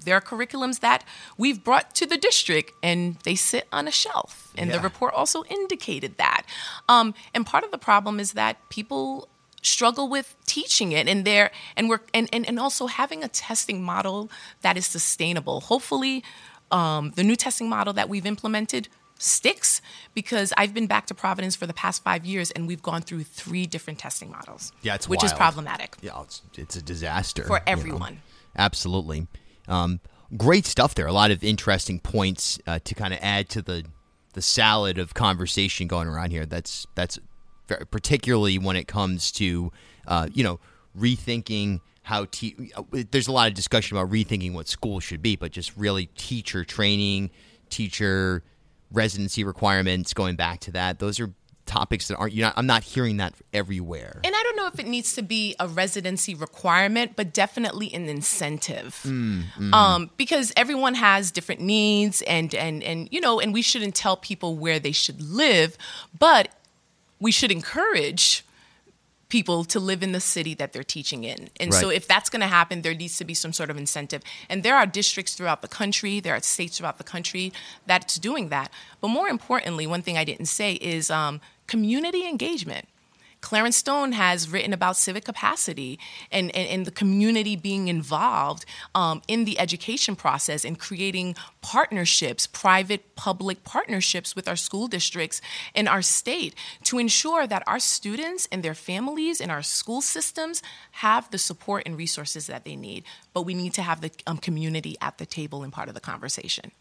there 0.03 0.15
are 0.15 0.21
curriculums 0.21 0.79
that 0.81 1.03
we've 1.38 1.63
brought 1.63 1.95
to 1.95 2.05
the 2.05 2.17
district 2.17 2.71
and 2.83 3.17
they 3.24 3.36
sit 3.36 3.67
on 3.71 3.88
a 3.88 3.91
shelf. 3.91 4.53
And 4.57 4.69
yeah. 4.69 4.77
the 4.77 4.83
report 4.83 5.13
also 5.13 5.43
indicated 5.45 6.17
that. 6.17 6.43
Um, 6.88 7.13
and 7.33 7.45
part 7.45 7.63
of 7.63 7.71
the 7.71 7.77
problem 7.77 8.19
is 8.19 8.33
that 8.33 8.57
people 8.69 9.27
struggle 9.63 10.07
with 10.07 10.36
teaching 10.45 10.91
it 10.91 11.07
and 11.07 11.25
there 11.25 11.51
and 11.75 11.89
we're 11.89 12.00
and, 12.13 12.29
and, 12.31 12.47
and 12.47 12.59
also 12.59 12.88
having 12.88 13.24
a 13.24 13.27
testing 13.27 13.83
model 13.83 14.29
that 14.62 14.77
is 14.77 14.86
sustainable 14.86 15.62
hopefully 15.62 16.24
um, 16.71 17.12
the 17.15 17.24
new 17.24 17.36
testing 17.36 17.67
model 17.67 17.91
that 17.91 18.07
we've 18.07 18.25
implemented 18.25 18.88
sticks 19.17 19.81
because 20.13 20.53
I've 20.57 20.74
been 20.74 20.88
back 20.88 21.05
to 21.07 21.13
Providence 21.13 21.55
for 21.55 21.67
the 21.67 21.74
past 21.74 22.03
five 22.03 22.25
years 22.25 22.51
and 22.51 22.67
we've 22.67 22.81
gone 22.81 23.01
through 23.01 23.24
three 23.24 23.65
different 23.65 24.00
testing 24.00 24.31
models. 24.31 24.71
Yeah, 24.81 24.95
it's 24.95 25.07
which 25.07 25.19
wild. 25.19 25.31
is 25.31 25.38
problematic. 25.38 25.97
Yeah, 26.01 26.21
it's, 26.21 26.41
it's 26.55 26.75
a 26.75 26.81
disaster 26.81 27.43
for 27.43 27.62
everyone. 27.67 28.13
You 28.13 28.15
know? 28.15 28.21
Absolutely, 28.57 29.27
um, 29.67 30.00
great 30.36 30.65
stuff 30.65 30.95
there. 30.95 31.07
A 31.07 31.13
lot 31.13 31.31
of 31.31 31.43
interesting 31.43 32.00
points 32.00 32.59
uh, 32.67 32.79
to 32.83 32.95
kind 32.95 33.13
of 33.13 33.19
add 33.21 33.50
to 33.50 33.62
the 33.62 33.86
the 34.33 34.41
salad 34.41 35.00
of 35.00 35.13
conversation 35.13 35.88
going 35.88 36.07
around 36.07 36.31
here. 36.31 36.45
That's 36.45 36.86
that's 36.95 37.19
very, 37.67 37.86
particularly 37.86 38.59
when 38.59 38.75
it 38.75 38.88
comes 38.88 39.31
to 39.33 39.71
uh, 40.07 40.27
you 40.33 40.43
know 40.43 40.59
rethinking 40.97 41.81
how 42.03 42.25
te- 42.31 42.71
there's 43.12 43.27
a 43.27 43.31
lot 43.33 43.50
of 43.50 43.53
discussion 43.53 43.97
about 43.97 44.09
rethinking 44.09 44.53
what 44.53 44.67
school 44.67 45.01
should 45.01 45.21
be, 45.21 45.36
but 45.36 45.51
just 45.51 45.75
really 45.75 46.05
teacher 46.15 46.63
training, 46.63 47.29
teacher 47.69 48.43
residency 48.91 49.44
requirements, 49.44 50.13
going 50.13 50.36
back 50.36 50.60
to 50.62 50.72
that. 50.72 51.00
Those 51.00 51.20
are 51.20 51.34
topics 51.67 52.08
that 52.08 52.15
aren't 52.15 52.34
you 52.34 52.41
know 52.41 52.51
I'm 52.56 52.65
not 52.65 52.84
hearing 52.84 53.17
that 53.17 53.34
everywhere. 53.53 54.22
And 54.24 54.34
I 54.34 54.44
don't 54.44 54.56
know 54.56 54.67
if 54.67 54.79
it 54.79 54.88
needs 54.88 55.13
to 55.15 55.22
be 55.22 55.56
a 55.60 55.67
residency 55.67 56.34
requirement, 56.34 57.13
but 57.15 57.34
definitely 57.34 57.94
an 57.94 58.08
incentive. 58.10 59.01
Mm, 59.03 59.44
mm. 59.60 59.74
Um, 59.74 60.10
because 60.17 60.51
everyone 60.56 60.96
has 60.96 61.29
different 61.29 61.62
needs 61.62 62.24
and 62.24 62.56
and 62.56 62.82
and 62.82 63.10
you 63.12 63.22
know, 63.22 63.39
and 63.39 63.53
we 63.53 63.62
shouldn't 63.62 63.94
tell 63.94 64.17
people 64.17 64.58
where 64.58 64.79
they 64.79 64.94
should 64.94 65.22
live, 65.22 65.77
but 66.17 66.50
we 67.20 67.32
should 67.32 67.51
encourage 67.51 68.44
people 69.29 69.65
to 69.65 69.79
live 69.79 70.03
in 70.03 70.13
the 70.13 70.19
city 70.19 70.53
that 70.53 70.74
they're 70.74 70.84
teaching 70.84 71.24
in. 71.24 71.50
And 71.60 71.74
right. 71.74 71.79
so 71.79 71.89
if 71.89 72.07
that's 72.07 72.29
going 72.29 72.41
to 72.41 72.48
happen, 72.48 72.81
there 72.81 72.93
needs 72.93 73.17
to 73.17 73.25
be 73.25 73.34
some 73.34 73.51
sort 73.51 73.69
of 73.69 73.77
incentive. 73.77 74.22
And 74.50 74.63
there 74.63 74.75
are 74.75 74.86
districts 74.86 75.36
throughout 75.36 75.62
the 75.62 75.67
country, 75.67 76.19
there 76.19 76.36
are 76.36 76.41
states 76.41 76.77
throughout 76.77 76.98
the 76.98 77.03
country 77.03 77.51
that's 77.86 78.15
doing 78.17 78.50
that. 78.50 78.72
But 79.01 79.10
more 79.10 79.27
importantly, 79.27 79.86
one 79.86 80.01
thing 80.01 80.17
I 80.17 80.24
didn't 80.24 80.46
say 80.46 80.74
is 80.74 81.12
um, 81.12 81.41
community 81.67 82.27
engagement. 82.27 82.88
Clarence 83.48 83.77
Stone 83.77 84.12
has 84.12 84.50
written 84.50 84.74
about 84.74 84.98
civic 84.98 85.24
capacity 85.24 85.98
and, 86.34 86.54
and, 86.54 86.68
and 86.68 86.86
the 86.86 86.92
community 86.92 87.56
being 87.56 87.88
involved 87.88 88.66
um, 88.94 89.22
in 89.25 89.46
the 89.46 89.58
education 89.58 90.18
process 90.18 90.66
and 90.66 90.77
creating 90.77 91.34
partnerships, 91.62 92.46
private 92.46 93.16
public 93.16 93.63
partnerships 93.63 94.36
with 94.36 94.50
our 94.50 94.58
school 94.58 94.89
districts 94.89 95.39
in 95.74 95.88
our 95.88 96.01
state 96.01 96.56
to 96.84 97.00
ensure 97.00 97.48
that 97.48 97.63
our 97.68 97.80
students 97.80 98.50
and 98.51 98.63
their 98.63 98.75
families 98.75 99.39
and 99.39 99.50
our 99.50 99.63
school 99.63 100.01
systems 100.01 100.62
have 100.92 101.32
the 101.32 101.38
support 101.38 101.84
and 101.86 101.98
resources 101.98 102.48
that 102.48 102.66
they 102.66 102.75
need. 102.75 103.06
But 103.32 103.44
we 103.44 103.54
need 103.54 103.74
to 103.75 103.82
have 103.82 104.01
the 104.01 104.12
um, 104.27 104.39
community 104.39 104.98
at 105.00 105.20
the 105.20 105.25
table 105.25 105.63
and 105.63 105.72
part 105.72 105.88
of 105.88 105.94
the 105.96 106.01
conversation. 106.01 106.74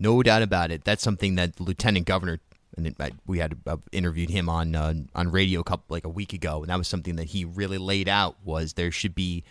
No 0.00 0.20
doubt 0.24 0.42
about 0.42 0.72
it. 0.72 0.82
That's 0.82 1.04
something 1.04 1.36
that 1.36 1.60
Lieutenant 1.60 2.06
Governor 2.06 2.40
and 2.78 2.94
I, 2.98 3.10
we 3.26 3.38
had 3.38 3.56
uh, 3.66 3.76
interviewed 3.92 4.30
him 4.30 4.48
on 4.48 4.74
uh, 4.74 4.94
on 5.14 5.30
radio 5.30 5.60
a 5.60 5.64
couple, 5.64 5.84
like 5.88 6.04
a 6.04 6.10
week 6.10 6.32
ago, 6.32 6.62
and 6.62 6.70
that 6.70 6.78
was 6.78 6.88
something 6.88 7.16
that 7.16 7.28
he 7.28 7.44
really 7.44 7.78
laid 7.78 8.08
out 8.08 8.36
was 8.44 8.74
there 8.74 8.90
should 8.90 9.14
be 9.14 9.44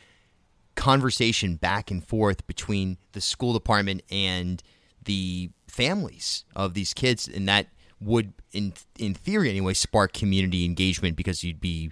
conversation 0.76 1.56
back 1.56 1.92
and 1.92 2.04
forth 2.04 2.46
between 2.48 2.98
the 3.14 3.22
school 3.22 3.54
department 3.54 4.04
and 4.12 4.62
the 5.04 5.50
families 5.68 6.46
of 6.56 6.74
these 6.74 6.94
kids, 6.94 7.28
and 7.28 7.48
that 7.48 7.68
would, 8.00 8.34
in 8.52 8.74
in 8.98 9.14
theory 9.14 9.50
anyway, 9.50 9.74
spark 9.74 10.14
community 10.14 10.66
engagement 10.66 11.16
because 11.16 11.44
you'd 11.44 11.62
be 11.62 11.92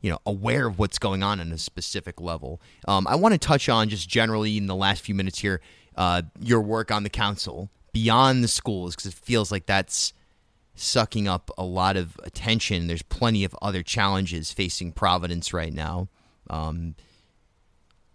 you 0.00 0.10
know 0.10 0.18
aware 0.26 0.66
of 0.66 0.78
what's 0.78 0.98
going 0.98 1.22
on 1.22 1.40
on 1.40 1.52
a 1.52 1.58
specific 1.58 2.20
level. 2.20 2.60
Um, 2.88 3.06
I 3.06 3.16
want 3.16 3.32
to 3.32 3.38
touch 3.38 3.68
on 3.68 3.88
just 3.88 4.08
generally 4.08 4.56
in 4.56 4.66
the 4.66 4.76
last 4.76 5.02
few 5.02 5.14
minutes 5.14 5.38
here 5.38 5.60
uh, 5.96 6.22
your 6.40 6.60
work 6.60 6.90
on 6.90 7.02
the 7.02 7.10
council 7.10 7.70
beyond 7.92 8.42
the 8.42 8.48
schools 8.48 8.94
because 8.94 9.12
it 9.12 9.14
feels 9.14 9.52
like 9.52 9.66
that's 9.66 10.12
sucking 10.74 11.28
up 11.28 11.50
a 11.56 11.64
lot 11.64 11.96
of 11.96 12.18
attention. 12.22 12.86
There's 12.86 13.02
plenty 13.02 13.44
of 13.44 13.54
other 13.60 13.82
challenges 13.82 14.52
facing 14.52 14.92
Providence 14.92 15.52
right 15.52 15.72
now. 15.72 16.08
Um, 16.48 16.94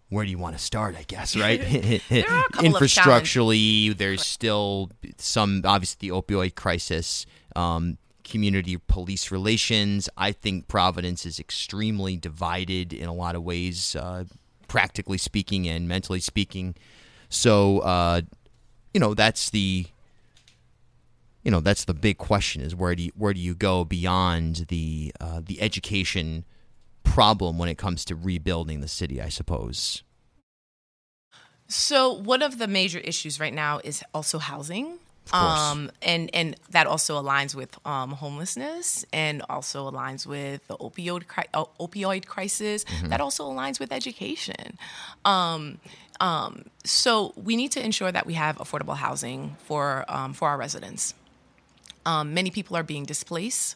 where 0.10 0.24
do 0.24 0.32
you 0.32 0.38
want 0.38 0.58
to 0.58 0.64
start? 0.64 0.96
I 0.96 1.04
guess 1.04 1.36
right. 1.40 1.60
Infrastructurally, 1.62 3.96
there's 3.96 4.26
still 4.26 4.92
some 5.18 5.62
obviously 5.66 6.10
the 6.10 6.16
opioid 6.16 6.56
crisis. 6.56 7.26
Um, 7.56 7.98
community 8.24 8.78
police 8.88 9.32
relations. 9.32 10.10
I 10.18 10.34
think 10.34 10.68
Providence 10.68 11.26
is 11.26 11.40
extremely 11.40 12.18
divided 12.18 12.94
in 12.94 13.08
a 13.08 13.14
lot 13.14 13.36
of 13.36 13.44
ways, 13.44 13.96
uh, 13.96 14.26
practically 14.68 15.18
speaking 15.18 15.68
and 15.68 15.88
mentally 15.88 16.20
speaking. 16.20 16.76
So, 17.30 17.80
uh, 17.80 18.22
you 18.94 19.00
know, 19.00 19.14
that's 19.14 19.50
the 19.50 19.88
you 21.48 21.52
know 21.52 21.62
that's 21.62 21.86
the 21.86 21.94
big 21.94 22.18
question 22.18 22.62
is 22.62 22.76
where 22.76 22.94
do 22.94 23.04
you, 23.04 23.12
where 23.16 23.34
do 23.34 23.40
you 23.40 23.56
go 23.56 23.86
beyond 23.86 24.66
the 24.68 25.14
uh, 25.22 25.40
the 25.42 25.62
education 25.62 26.44
problem 27.06 27.58
when 27.58 27.70
it 27.70 27.78
comes 27.78 28.04
to 28.04 28.16
rebuilding 28.16 28.82
the 28.82 28.88
city 28.90 29.22
I 29.22 29.30
suppose 29.30 30.04
so 31.70 32.12
one 32.12 32.42
of 32.42 32.58
the 32.58 32.68
major 32.68 33.00
issues 33.00 33.40
right 33.40 33.54
now 33.54 33.80
is 33.82 34.04
also 34.14 34.40
housing 34.40 35.00
um, 35.32 35.90
and 36.02 36.30
and 36.34 36.56
that 36.72 36.86
also 36.86 37.22
aligns 37.22 37.56
with 37.56 37.78
um, 37.86 38.12
homelessness 38.12 39.06
and 39.14 39.42
also 39.50 39.90
aligns 39.90 40.26
with 40.26 40.66
the 40.68 40.78
opioid 40.78 41.28
cri- 41.28 41.48
uh, 41.54 41.66
opioid 41.82 42.26
crisis. 42.26 42.86
Mm-hmm. 42.86 43.10
That 43.10 43.20
also 43.20 43.50
aligns 43.50 43.78
with 43.78 43.92
education. 43.92 44.78
Um, 45.26 45.80
um, 46.22 46.64
so 46.86 47.34
we 47.36 47.58
need 47.58 47.74
to 47.74 47.84
ensure 47.84 48.10
that 48.10 48.26
we 48.26 48.36
have 48.36 48.58
affordable 48.58 48.96
housing 48.96 49.58
for 49.66 50.06
um, 50.08 50.32
for 50.32 50.48
our 50.48 50.58
residents. 50.58 51.14
Um, 52.08 52.34
many 52.34 52.50
people 52.50 52.78
are 52.78 52.84
being 52.84 53.04
displaced. 53.04 53.76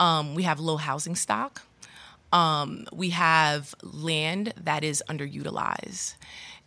Um, 0.00 0.34
we 0.34 0.44
have 0.44 0.58
low 0.58 0.78
housing 0.78 1.14
stock. 1.14 1.62
Um, 2.32 2.86
we 2.92 3.10
have 3.10 3.74
land 3.82 4.54
that 4.56 4.82
is 4.82 5.02
underutilized. 5.08 6.14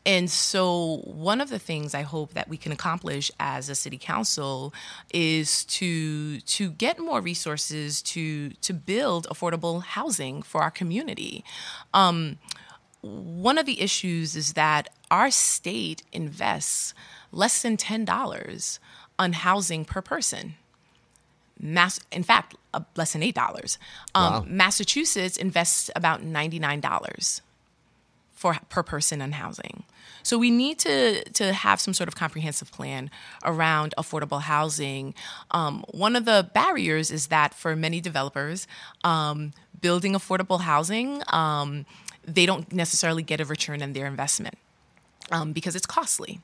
And 0.06 0.30
so, 0.30 1.02
one 1.06 1.42
of 1.42 1.50
the 1.50 1.60
things 1.60 1.94
I 1.94 2.02
hope 2.02 2.34
that 2.34 2.50
we 2.50 2.58
can 2.58 2.72
accomplish 2.72 3.32
as 3.40 3.70
a 3.70 3.76
city 3.76 3.98
council 3.98 4.74
is 5.14 5.64
to 5.66 6.40
to 6.40 6.72
get 6.72 7.00
more 7.00 7.22
resources 7.22 8.02
to 8.04 8.50
to 8.50 8.74
build 8.74 9.28
affordable 9.28 9.84
housing 9.84 10.42
for 10.42 10.62
our 10.62 10.72
community. 10.72 11.44
Um, 11.94 12.40
one 13.02 13.58
of 13.60 13.66
the 13.66 13.82
issues 13.82 14.36
is 14.36 14.54
that 14.54 14.90
our 15.10 15.30
state 15.32 16.04
invests 16.12 16.96
less 17.32 17.62
than 17.62 17.78
ten 17.78 18.06
dollars 18.06 18.80
on 19.20 19.34
housing 19.34 19.86
per 19.86 20.02
person. 20.02 20.56
Mass, 21.62 22.00
in 22.12 22.24
fact, 22.24 22.56
uh, 22.74 22.82
less 22.96 23.14
than 23.14 23.24
eight 23.24 23.36
dollars. 23.36 23.78
Um, 24.16 24.34
wow. 24.34 24.46
Massachusetts 24.48 25.38
invests 25.38 25.92
about 25.96 26.24
ninety 26.24 26.60
nine 26.60 26.80
dollars 26.80 27.42
for 28.34 28.58
per 28.70 28.82
person 28.82 29.22
on 29.22 29.34
housing. 29.34 29.84
So 30.24 30.38
we 30.38 30.50
need 30.50 30.80
to 30.80 31.24
to 31.24 31.54
have 31.54 31.80
some 31.80 31.94
sort 31.94 32.08
of 32.08 32.16
comprehensive 32.16 32.72
plan 32.72 33.12
around 33.44 33.94
affordable 33.98 34.42
housing. 34.42 35.14
Um, 35.52 35.84
one 35.92 36.16
of 36.16 36.26
the 36.26 36.50
barriers 36.54 37.12
is 37.12 37.28
that 37.28 37.54
for 37.54 37.76
many 37.76 38.02
developers, 38.02 38.68
um, 39.04 39.54
building 39.80 40.14
affordable 40.14 40.62
housing, 40.62 41.22
um, 41.28 41.86
they 42.26 42.46
don't 42.46 42.72
necessarily 42.74 43.24
get 43.24 43.42
a 43.42 43.46
return 43.46 43.82
on 43.82 43.94
their 43.94 44.08
investment. 44.08 44.58
Um, 45.32 45.54
because 45.54 45.76
it's 45.76 45.86
costly. 45.86 46.40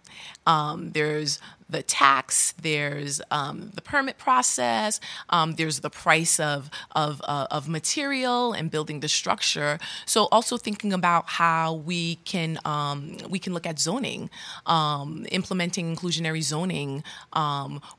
Um, 0.45 0.91
there's 0.91 1.39
the 1.69 1.83
tax, 1.83 2.53
there's 2.61 3.21
um, 3.29 3.71
the 3.75 3.81
permit 3.81 4.17
process, 4.17 5.01
um, 5.29 5.55
there's 5.55 5.81
the 5.81 5.89
price 5.89 6.39
of 6.39 6.69
of, 6.95 7.21
uh, 7.25 7.47
of 7.51 7.67
material 7.67 8.53
and 8.53 8.71
building 8.71 9.01
the 9.01 9.09
structure. 9.09 9.77
So 10.05 10.29
also 10.31 10.57
thinking 10.57 10.93
about 10.93 11.27
how 11.27 11.73
we 11.73 12.15
can 12.23 12.59
um, 12.63 13.17
we 13.29 13.39
can 13.39 13.53
look 13.53 13.65
at 13.65 13.79
zoning, 13.79 14.29
um, 14.65 15.25
implementing 15.31 15.93
inclusionary 15.93 16.41
zoning 16.41 17.03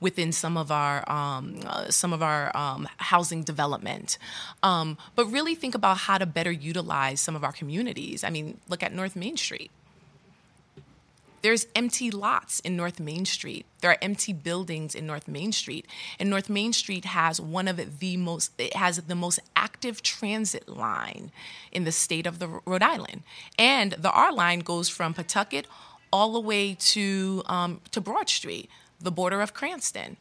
within 0.00 0.32
some 0.32 0.56
of 0.56 0.72
our 0.72 1.04
uh, 1.06 1.90
some 1.90 2.12
of 2.12 2.22
our 2.22 2.50
housing 2.96 3.42
development, 3.42 4.18
but 4.62 5.26
really 5.26 5.54
think 5.54 5.74
about 5.74 5.98
how 5.98 6.16
to 6.16 6.26
better 6.26 6.50
utilize 6.50 7.20
some 7.20 7.36
of 7.36 7.44
our 7.44 7.52
communities. 7.52 8.24
I 8.24 8.30
mean, 8.30 8.58
look 8.68 8.82
at 8.82 8.94
North 8.94 9.14
Main 9.14 9.36
Street 9.36 9.70
there's 11.42 11.66
empty 11.74 12.10
lots 12.10 12.60
in 12.60 12.76
North 12.76 12.98
Main 13.00 13.24
Street. 13.24 13.66
There 13.80 13.90
are 13.90 13.98
empty 14.02 14.32
buildings 14.32 14.94
in 14.94 15.06
North 15.06 15.28
Main 15.28 15.52
Street. 15.52 15.86
And 16.18 16.30
North 16.30 16.48
Main 16.48 16.72
Street 16.72 17.04
has 17.06 17.40
one 17.40 17.68
of 17.68 18.00
the 18.00 18.16
most 18.16 18.52
it 18.58 18.74
has 18.74 18.96
the 18.96 19.14
most 19.14 19.40
active 19.56 20.02
transit 20.02 20.68
line 20.68 21.30
in 21.72 21.84
the 21.84 21.92
state 21.92 22.26
of 22.26 22.38
the 22.38 22.48
Rhode 22.64 22.82
Island. 22.82 23.22
And 23.58 23.92
the 23.92 24.10
R 24.10 24.32
line 24.32 24.60
goes 24.60 24.88
from 24.88 25.14
Pawtucket 25.14 25.66
all 26.12 26.32
the 26.32 26.40
way 26.40 26.74
to 26.74 27.42
um, 27.46 27.80
to 27.90 28.00
Broad 28.00 28.28
Street, 28.28 28.70
the 29.00 29.12
border 29.12 29.40
of 29.40 29.54
Cranston. 29.54 30.16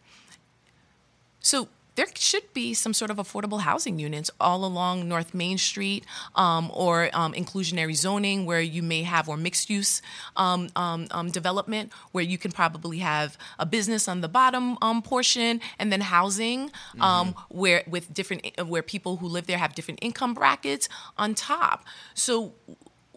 So 1.39 1.69
there 1.97 2.05
should 2.15 2.53
be 2.53 2.75
some 2.75 2.93
sort 2.93 3.09
of 3.09 3.17
affordable 3.17 3.61
housing 3.61 3.97
units 3.97 4.29
all 4.39 4.63
along 4.63 5.09
North 5.09 5.33
Main 5.33 5.57
Street 5.57 6.05
um, 6.35 6.71
or 6.73 7.09
um, 7.11 7.33
inclusionary 7.33 7.95
zoning 7.95 8.45
where 8.45 8.61
you 8.61 8.83
may 8.83 9.01
have, 9.01 9.27
or 9.27 9.35
mixed 9.35 9.69
use 9.69 10.01
um, 10.35 10.69
um, 10.75 11.07
um 11.11 11.31
development 11.31 11.91
where 12.11 12.23
you 12.23 12.37
can 12.37 12.51
probably 12.51 12.99
have 12.99 13.35
a 13.57 13.65
business 13.65 14.07
on 14.07 14.21
the 14.21 14.27
bottom 14.27 14.77
um, 14.81 15.01
portion 15.01 15.59
and 15.79 15.91
then 15.91 16.01
housing 16.01 16.69
mm-hmm. 16.95 17.31
where 17.49 17.83
with 17.87 18.13
different, 18.13 18.45
where 18.67 18.83
people 18.83 19.17
who 19.17 19.27
live 19.27 19.47
there 19.47 19.57
have 19.57 19.73
different 19.73 19.99
income 20.01 20.35
brackets 20.35 20.87
on 21.17 21.33
top. 21.33 21.83
So 22.13 22.53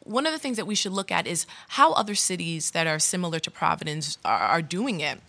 one 0.05 0.27
of 0.27 0.33
the 0.33 0.39
things 0.39 0.57
that 0.57 0.67
we 0.67 0.75
should 0.75 0.93
look 0.93 1.13
at 1.13 1.27
is 1.27 1.47
how 1.69 1.93
other 1.93 2.15
cities 2.15 2.71
that 2.71 2.87
are 2.87 2.99
similar 2.99 3.39
to 3.41 3.51
Providence 3.51 4.17
are, 4.25 4.39
are 4.39 4.63
doing 4.63 5.01
it. 5.01 5.21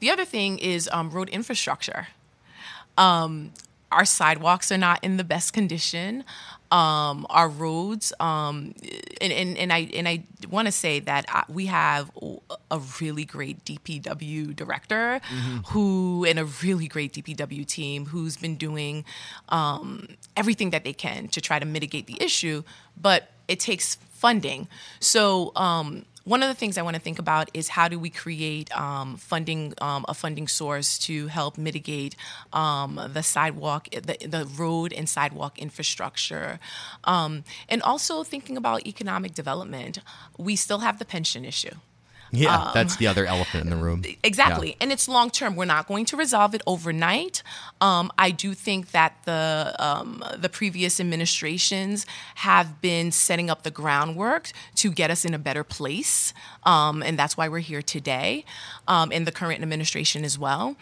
The 0.00 0.10
other 0.10 0.24
thing 0.24 0.58
is 0.58 0.88
um, 0.90 1.10
road 1.10 1.28
infrastructure. 1.28 2.08
Um, 2.98 3.52
our 3.90 4.04
sidewalks 4.04 4.72
are 4.72 4.78
not 4.78 5.02
in 5.04 5.16
the 5.16 5.24
best 5.24 5.52
condition. 5.52 6.24
Um, 6.70 7.26
our 7.28 7.50
roads, 7.50 8.14
um, 8.18 8.74
and, 9.20 9.30
and, 9.30 9.58
and, 9.58 9.70
I 9.70 9.90
and 9.92 10.08
I 10.08 10.24
want 10.48 10.68
to 10.68 10.72
say 10.72 11.00
that 11.00 11.26
uh, 11.28 11.42
we 11.46 11.66
have 11.66 12.10
a 12.70 12.80
really 12.98 13.26
great 13.26 13.62
DPW 13.66 14.56
director 14.56 15.20
mm-hmm. 15.20 15.58
who 15.66 16.24
and 16.26 16.38
a 16.38 16.46
really 16.46 16.88
great 16.88 17.12
DPW 17.12 17.66
team 17.66 18.06
who's 18.06 18.38
been 18.38 18.56
doing 18.56 19.04
um, 19.50 20.16
everything 20.34 20.70
that 20.70 20.82
they 20.82 20.94
can 20.94 21.28
to 21.28 21.42
try 21.42 21.58
to 21.58 21.66
mitigate 21.66 22.06
the 22.06 22.16
issue, 22.22 22.62
but 22.98 23.28
it 23.48 23.60
takes 23.60 23.96
funding. 23.96 24.66
So 24.98 25.52
um, 25.56 26.06
one 26.24 26.42
of 26.42 26.48
the 26.48 26.54
things 26.54 26.78
I 26.78 26.82
want 26.82 26.94
to 26.94 27.02
think 27.02 27.18
about 27.18 27.50
is 27.52 27.68
how 27.68 27.88
do 27.88 27.98
we 27.98 28.10
create 28.10 28.74
um, 28.76 29.16
funding, 29.16 29.74
um, 29.80 30.04
a 30.08 30.14
funding 30.14 30.48
source 30.48 30.98
to 31.00 31.26
help 31.26 31.58
mitigate 31.58 32.14
um, 32.52 33.00
the 33.12 33.22
sidewalk, 33.22 33.88
the, 33.90 34.16
the, 34.26 34.46
road 34.56 34.92
and 34.92 35.08
sidewalk 35.08 35.58
infrastructure, 35.58 36.60
um, 37.04 37.44
and 37.68 37.82
also 37.82 38.22
thinking 38.22 38.56
about 38.56 38.86
economic 38.86 39.34
development. 39.34 39.98
We 40.38 40.56
still 40.56 40.80
have 40.80 40.98
the 40.98 41.04
pension 41.04 41.44
issue. 41.44 41.74
Yeah, 42.32 42.56
um, 42.56 42.70
that's 42.72 42.96
the 42.96 43.06
other 43.06 43.26
elephant 43.26 43.64
in 43.64 43.70
the 43.70 43.76
room. 43.76 44.02
Exactly. 44.24 44.70
Yeah. 44.70 44.76
And 44.80 44.92
it's 44.92 45.06
long 45.06 45.30
term. 45.30 45.54
We're 45.54 45.66
not 45.66 45.86
going 45.86 46.06
to 46.06 46.16
resolve 46.16 46.54
it 46.54 46.62
overnight. 46.66 47.42
Um, 47.82 48.10
I 48.16 48.30
do 48.30 48.54
think 48.54 48.92
that 48.92 49.18
the 49.24 49.76
um, 49.78 50.24
the 50.36 50.48
previous 50.48 50.98
administrations 50.98 52.06
have 52.36 52.80
been 52.80 53.12
setting 53.12 53.50
up 53.50 53.64
the 53.64 53.70
groundwork 53.70 54.50
to 54.76 54.90
get 54.90 55.10
us 55.10 55.26
in 55.26 55.34
a 55.34 55.38
better 55.38 55.62
place. 55.62 56.32
Um, 56.62 57.02
and 57.02 57.18
that's 57.18 57.36
why 57.36 57.48
we're 57.48 57.58
here 57.58 57.82
today, 57.82 58.46
um, 58.88 59.12
and 59.12 59.26
the 59.26 59.32
current 59.32 59.62
administration 59.62 60.24
as 60.24 60.38
well. 60.38 60.76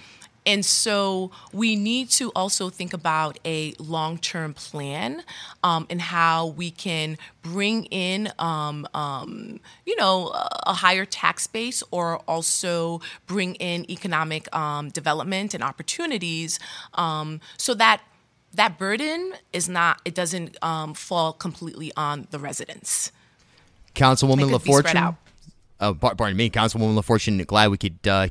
And 0.46 0.64
so 0.64 1.31
we 1.53 1.76
need 1.76 2.09
to 2.11 2.31
also 2.35 2.70
think 2.70 2.92
about 2.92 3.38
a 3.44 3.74
long 3.79 4.18
term 4.18 4.55
plan 4.55 5.22
um, 5.62 5.87
and 5.90 6.00
how 6.00 6.46
we 6.46 6.70
can 6.70 7.18
bring 7.42 7.85
in, 7.87 8.33
um, 8.38 8.87
um, 8.94 9.61
you 9.85 9.96
know, 9.96 10.33
a 10.66 10.72
higher 10.72 11.05
tax 11.05 11.46
base 11.46 11.83
or 11.90 12.18
also 12.20 13.00
bring 13.26 13.55
in 13.57 13.90
economic 13.90 14.55
um, 14.55 14.88
development 14.88 15.55
and 15.55 15.62
opportunities 15.62 16.59
um, 16.94 17.40
so 17.57 17.74
that 17.74 18.00
that 18.55 18.79
burden 18.79 19.33
is 19.53 19.68
not, 19.68 20.00
it 20.05 20.14
doesn't 20.14 20.57
um, 20.62 20.94
fall 20.94 21.33
completely 21.33 21.92
on 21.96 22.26
the 22.31 22.38
residents. 22.38 23.12
Councilwoman 23.94 24.50
LaFortune. 24.50 25.16
Oh, 25.81 25.94
pardon 25.94 26.37
me, 26.37 26.50
Councilwoman 26.50 27.00
LaFortune. 27.00 27.46
Glad 27.46 27.70
we 27.70 27.79
could 27.79 28.07
uh, 28.07 28.29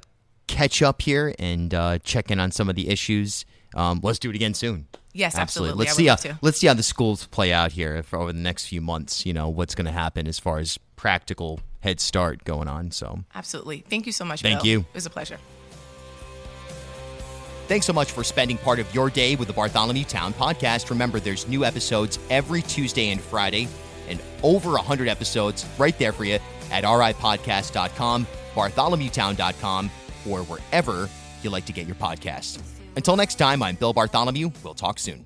catch 0.49 0.81
up 0.81 1.01
here 1.01 1.33
and 1.39 1.73
uh, 1.73 1.99
check 1.99 2.31
in 2.31 2.39
on 2.39 2.51
some 2.51 2.69
of 2.69 2.75
the 2.75 2.89
issues. 2.89 3.45
Um, 3.75 3.99
let's 4.03 4.19
do 4.19 4.29
it 4.29 4.35
again 4.35 4.53
soon. 4.53 4.87
Yes, 5.13 5.37
absolutely. 5.37 5.77
Let's 5.77 5.95
see 5.95 6.07
how 6.07 6.17
let's 6.41 6.59
see 6.59 6.67
how 6.67 6.73
the 6.73 6.83
schools 6.83 7.25
play 7.27 7.51
out 7.53 7.71
here 7.71 8.03
for 8.03 8.19
over 8.19 8.31
the 8.31 8.39
next 8.39 8.67
few 8.67 8.81
months. 8.81 9.25
You 9.25 9.33
know 9.33 9.49
what's 9.49 9.75
going 9.75 9.85
to 9.85 9.91
happen 9.91 10.27
as 10.27 10.39
far 10.39 10.59
as 10.59 10.77
practical 10.95 11.59
head 11.79 11.99
start 11.99 12.43
going 12.43 12.67
on. 12.67 12.91
So 12.91 13.19
absolutely. 13.33 13.83
Thank 13.89 14.05
you 14.05 14.11
so 14.11 14.25
much. 14.25 14.41
Thank 14.41 14.59
Bill. 14.59 14.67
you. 14.67 14.79
It 14.79 14.93
was 14.93 15.05
a 15.05 15.09
pleasure. 15.09 15.37
Thanks 17.67 17.85
so 17.85 17.93
much 17.93 18.11
for 18.11 18.23
spending 18.23 18.57
part 18.57 18.79
of 18.79 18.93
your 18.95 19.11
day 19.11 19.35
with 19.35 19.47
the 19.47 19.53
Bartholomew 19.53 20.03
Town 20.05 20.33
podcast. 20.33 20.89
Remember, 20.89 21.19
there's 21.19 21.47
new 21.47 21.63
episodes 21.63 22.17
every 22.31 22.63
Tuesday 22.63 23.11
and 23.11 23.21
Friday, 23.21 23.67
and 24.07 24.19
over 24.41 24.71
100 24.71 25.07
episodes 25.07 25.67
right 25.77 25.95
there 25.99 26.11
for 26.11 26.25
you 26.25 26.39
at 26.71 26.83
ripodcast.com, 26.83 28.25
bartholomewtown.com, 28.55 29.91
or 30.27 30.39
wherever 30.43 31.09
you 31.43 31.49
like 31.49 31.65
to 31.65 31.73
get 31.73 31.85
your 31.85 31.95
podcasts. 31.95 32.59
Until 32.95 33.15
next 33.15 33.35
time, 33.35 33.61
I'm 33.63 33.75
Bill 33.75 33.93
Bartholomew. 33.93 34.51
We'll 34.63 34.73
talk 34.73 34.99
soon. 34.99 35.25